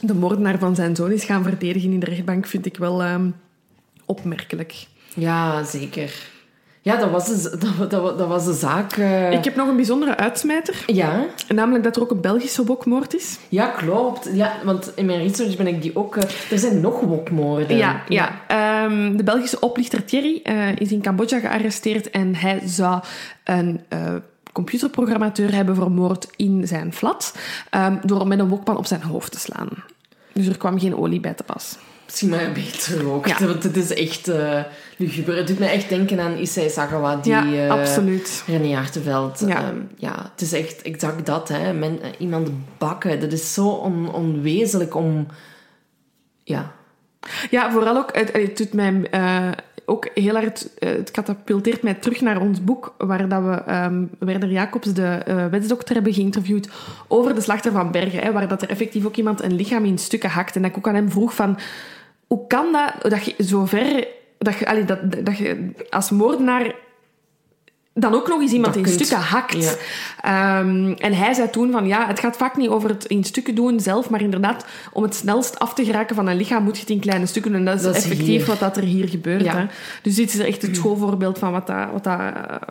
[0.00, 3.34] de moordenaar van zijn zoon is gaan verdedigen in de rechtbank, vind ik wel um,
[4.04, 4.86] opmerkelijk.
[5.14, 6.30] Ja, zeker.
[6.84, 8.96] Ja, dat was de, dat, dat, dat was de zaak.
[8.96, 9.32] Uh...
[9.32, 10.84] Ik heb nog een bijzondere uitsmijter.
[10.86, 11.24] Ja.
[11.48, 13.38] Namelijk dat er ook een Belgische wokmoord is.
[13.48, 14.28] Ja, klopt.
[14.32, 16.16] Ja, want in mijn research ben ik die ook...
[16.16, 16.22] Uh...
[16.50, 17.76] Er zijn nog wokmoorden.
[17.76, 18.38] Ja, ja.
[18.48, 18.84] ja.
[18.84, 23.02] Um, de Belgische oplichter Thierry uh, is in Cambodja gearresteerd en hij zou
[23.44, 23.80] een
[24.52, 27.34] computerprogrammateur hebben vermoord in zijn flat
[27.70, 29.68] um, door met een wokpan op zijn hoofd te slaan.
[30.32, 31.76] Dus er kwam geen olie bij te pas.
[32.04, 33.26] Misschien maar beter ook.
[33.26, 33.36] Ja.
[33.46, 34.30] Want het is echt
[34.96, 35.36] luguber.
[35.36, 38.44] Het doet me echt denken aan Issei Sagawa, die ja, uh, absoluut.
[38.46, 39.42] René Hartenveld.
[39.46, 39.68] Ja.
[39.68, 41.48] Um, ja, het is echt exact dat.
[41.48, 41.72] Hè.
[41.72, 43.20] Men, uh, iemand bakken.
[43.20, 45.26] Dat is zo on, onwezenlijk om...
[46.44, 46.72] Ja.
[47.50, 48.16] Ja, vooral ook...
[48.16, 49.10] Het, het doet mij
[49.84, 50.70] ook heel hard...
[50.78, 55.94] het katapulteert mij terug naar ons boek, waar dat we um, Werner Jacobs, de wetsdokter,
[55.94, 56.68] hebben geïnterviewd
[57.08, 58.22] over de slachter van Bergen.
[58.22, 60.56] Hè, waar dat er effectief ook iemand een lichaam in stukken hakt.
[60.56, 61.58] En dat ik ook aan hem vroeg van
[62.26, 64.06] hoe kan dat, dat je zo ver...
[64.44, 66.74] Dat je, allee, dat, dat je als moordenaar
[67.94, 69.78] dan ook nog eens iemand in stukken hakt.
[70.20, 73.54] Ehm, en hij zei toen van, ja, het gaat vaak niet over het in stukken
[73.54, 76.80] doen zelf, maar inderdaad, om het snelst af te geraken van een lichaam moet je
[76.80, 77.66] het in kleine stukken doen.
[77.66, 79.52] En dat is effectief wat dat er hier gebeurt.
[79.52, 79.66] Hè.
[80.02, 80.76] Dus dit is echt het mm.
[80.76, 82.20] schoolvoorbeeld van wat, dat, wat dat,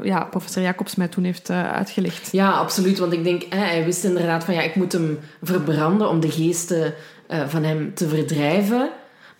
[0.04, 2.30] ja, professor Jacobs mij toen heeft uh, uitgelegd.
[2.32, 3.00] Ja, absoluut.
[3.00, 6.32] Want ik denk, hè, hij wist inderdaad van, ja, ik moet hem verbranden om de
[6.32, 6.94] geesten
[7.30, 8.90] uh, van hem te verdrijven.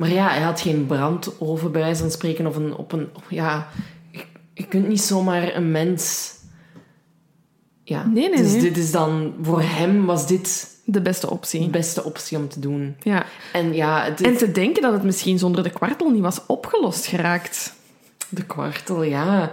[0.02, 2.48] Maar ja, hij had geen brandoven bij wijze van spreken.
[2.48, 3.68] Of een, op een, ja,
[4.54, 6.34] je, kunt niet zomaar een mens...
[7.84, 8.06] Ja.
[8.06, 8.62] Nee, nee, dus nee.
[8.62, 9.34] dit is dan...
[9.42, 10.70] Voor hem was dit...
[10.86, 11.62] De beste optie.
[11.62, 12.96] De beste optie om te doen.
[13.00, 13.26] Ja.
[13.54, 17.06] En, ja, het, en te denken dat het misschien zonder de kwartel niet was opgelost
[17.06, 17.74] geraakt.
[18.30, 19.52] De kwartel, ja.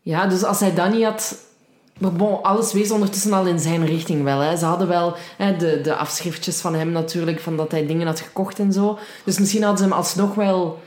[0.00, 1.38] Ja, dus als hij dat niet had
[1.98, 4.38] maar bon, alles wees ondertussen al in zijn richting wel.
[4.38, 4.56] Hè.
[4.56, 8.20] Ze hadden wel hè, de, de afschriftjes van hem natuurlijk, van dat hij dingen had
[8.20, 8.98] gekocht en zo.
[9.24, 10.82] Dus misschien hadden ze hem alsnog wel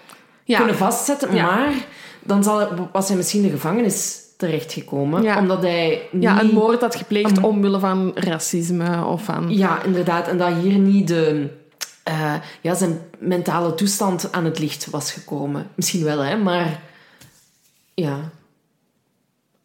[0.46, 1.34] kunnen vastzetten.
[1.34, 1.74] Maar
[2.24, 5.24] dan zal, was hij misschien de gevangenis terechtgekomen.
[5.24, 5.38] Ja.
[5.40, 6.24] Omdat hij niet...
[6.24, 9.50] Ja, een moord had gepleegd omwille van racisme of van...
[9.50, 10.28] Ja, inderdaad.
[10.28, 11.48] En dat hier niet de...
[12.10, 15.68] Uh, ja, zijn mentale toestand aan het licht was gekomen.
[15.76, 16.38] Misschien wel, hè.
[16.38, 16.80] Maar...
[17.94, 18.32] Ja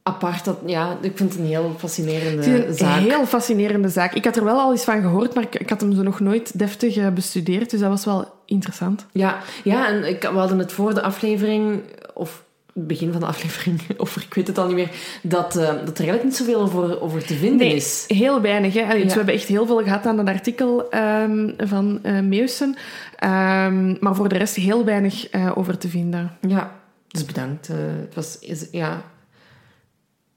[0.02, 0.44] apart.
[0.44, 3.00] Dat, ja, ik vind het een heel fascinerende een zaak.
[3.00, 4.14] Heel fascinerende zaak.
[4.14, 6.58] Ik had er wel al eens van gehoord, maar ik, had hem zo nog nooit
[6.58, 7.70] deftig uh, bestudeerd.
[7.70, 9.06] Dus dat was wel interessant.
[9.12, 11.80] Ja, ja en ik, we hadden het voor de aflevering,
[12.14, 12.44] of
[12.74, 14.90] het begin van de aflevering, of ik weet het al niet meer,
[15.22, 18.04] dat, uh, dat er eigenlijk niet zoveel over, over te vinden nee, is.
[18.06, 18.74] heel weinig.
[18.74, 18.82] Hè?
[18.82, 22.68] Allee, dus we hebben echt heel veel gehad aan dat artikel um, van uh, Meusen.
[22.68, 26.36] Um, maar voor de rest heel weinig over te vinden.
[26.40, 26.72] Ja,
[27.08, 27.66] dus bedankt.
[27.66, 29.02] het was, is, ja,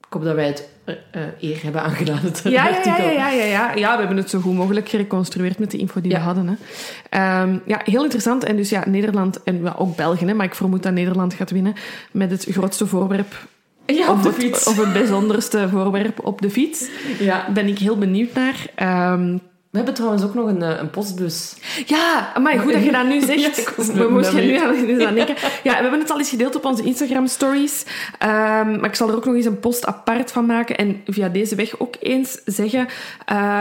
[0.09, 3.05] hoop dat wij het uh, eer hebben aangedaan, het ja, artikel.
[3.05, 3.93] Ja, ja, ja, ja, ja.
[3.93, 6.57] we hebben het zo goed mogelijk gereconstrueerd met de info die we hadden.
[7.09, 7.41] Hè.
[7.41, 8.43] Um, ja, heel interessant.
[8.43, 11.51] En dus ja, Nederland en well, ook België, hè, maar ik vermoed dat Nederland gaat
[11.51, 11.73] winnen
[12.11, 13.47] met het grootste voorwerp
[13.85, 14.67] ja, op, de het, fiets.
[14.67, 16.89] Of het bijzonderste voorwerp op de fiets.
[17.19, 17.49] Ja.
[17.53, 19.13] Ben ik heel benieuwd naar.
[19.13, 19.41] Um,
[19.76, 21.55] we hebben trouwens ook nog een, eh, een postbus.
[21.86, 23.73] Ja, maar goed dat je dat nu zegt.
[23.78, 24.57] ja, we moesten nu
[25.05, 25.36] aan, denken.
[25.63, 27.86] Ja, we hebben het al eens gedeeld op onze Instagram-stories.
[28.23, 30.78] Um, maar ik zal er ook nog eens een post apart van maken.
[30.78, 32.88] En via deze weg ook eens zeggen.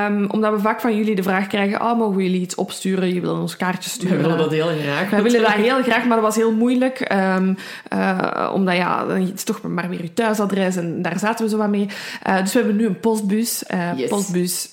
[0.08, 1.80] Um, omdat we vaak van jullie de vraag krijgen...
[1.80, 3.14] Oh, mogen we jullie iets opsturen?
[3.14, 4.16] Je wil ons kaartjes sturen.
[4.16, 5.10] We willen dat heel graag.
[5.10, 7.12] We willen dat heel graag, maar dat was heel moeilijk.
[7.12, 7.56] Um,
[7.92, 10.76] uh, omdat ja, het is toch maar weer je thuisadres.
[10.76, 11.88] En daar zaten we zo wat mee.
[12.26, 13.64] Uh, dus we hebben nu een postbus.
[13.74, 14.08] Uh, yes.
[14.08, 14.72] Postbus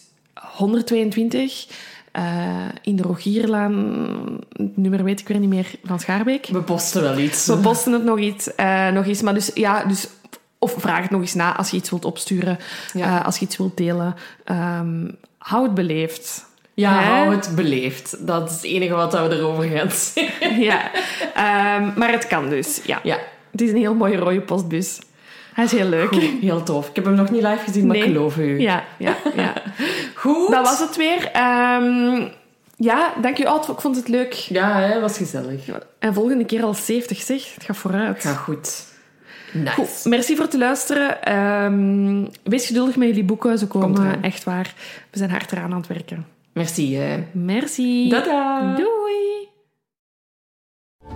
[0.61, 1.67] 122
[2.15, 2.23] uh,
[2.81, 3.73] in de Rogierlaan.
[4.53, 6.45] Het nummer weet ik weer niet meer van Schaarbeek.
[6.45, 7.45] We posten wel iets.
[7.45, 8.49] We posten het nog iets.
[8.59, 9.21] Uh, nog eens.
[9.21, 10.07] Maar dus, ja, dus,
[10.59, 12.57] of vraag het nog eens na als je iets wilt opsturen.
[12.93, 13.19] Ja.
[13.19, 14.15] Uh, als je iets wilt delen.
[14.45, 16.45] Um, hou het beleefd.
[16.73, 17.09] Ja, Hè?
[17.09, 18.27] hou het beleefd.
[18.27, 20.59] Dat is het enige wat we erover gaan zeggen.
[20.59, 20.91] ja,
[21.77, 22.81] um, maar het kan dus.
[22.85, 22.99] Ja.
[23.03, 23.17] ja.
[23.51, 24.99] Het is een heel mooie rode postbus.
[25.53, 26.07] Hij is heel leuk.
[26.07, 26.89] Goed, heel tof.
[26.89, 28.05] Ik heb hem nog niet live gezien, maar nee.
[28.05, 28.59] ik geloof u.
[28.59, 29.53] Ja, ja, ja.
[30.15, 30.51] Goed.
[30.51, 31.31] Dat was het weer.
[31.81, 32.31] Um,
[32.75, 33.53] Ja, dank je.
[33.53, 34.33] Oh, ik vond het leuk.
[34.33, 35.69] Ja, het was gezellig.
[35.99, 37.53] En volgende keer al 70, zeg.
[37.53, 38.21] Het gaat vooruit.
[38.21, 38.89] Ga goed.
[39.53, 39.73] Nice.
[39.73, 41.23] Goed, merci voor het luisteren.
[41.23, 43.57] Ehm, wees geduldig met jullie boeken.
[43.57, 44.73] Ze komen echt waar.
[45.11, 46.25] We zijn hard eraan aan het werken.
[46.53, 46.95] Merci.
[46.95, 47.23] hè.
[47.31, 48.09] Merci.
[48.09, 48.75] Tada.
[48.75, 49.49] Doei.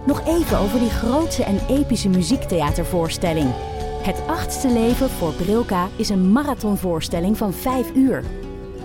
[0.05, 3.53] Nog even over die grootse en epische muziektheatervoorstelling.
[4.05, 8.23] Het achtste leven voor Brilka is een marathonvoorstelling van 5 uur.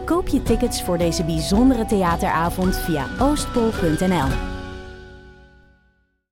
[0.04, 4.59] Koop je tickets voor deze bijzondere theateravond via oostpol.nl.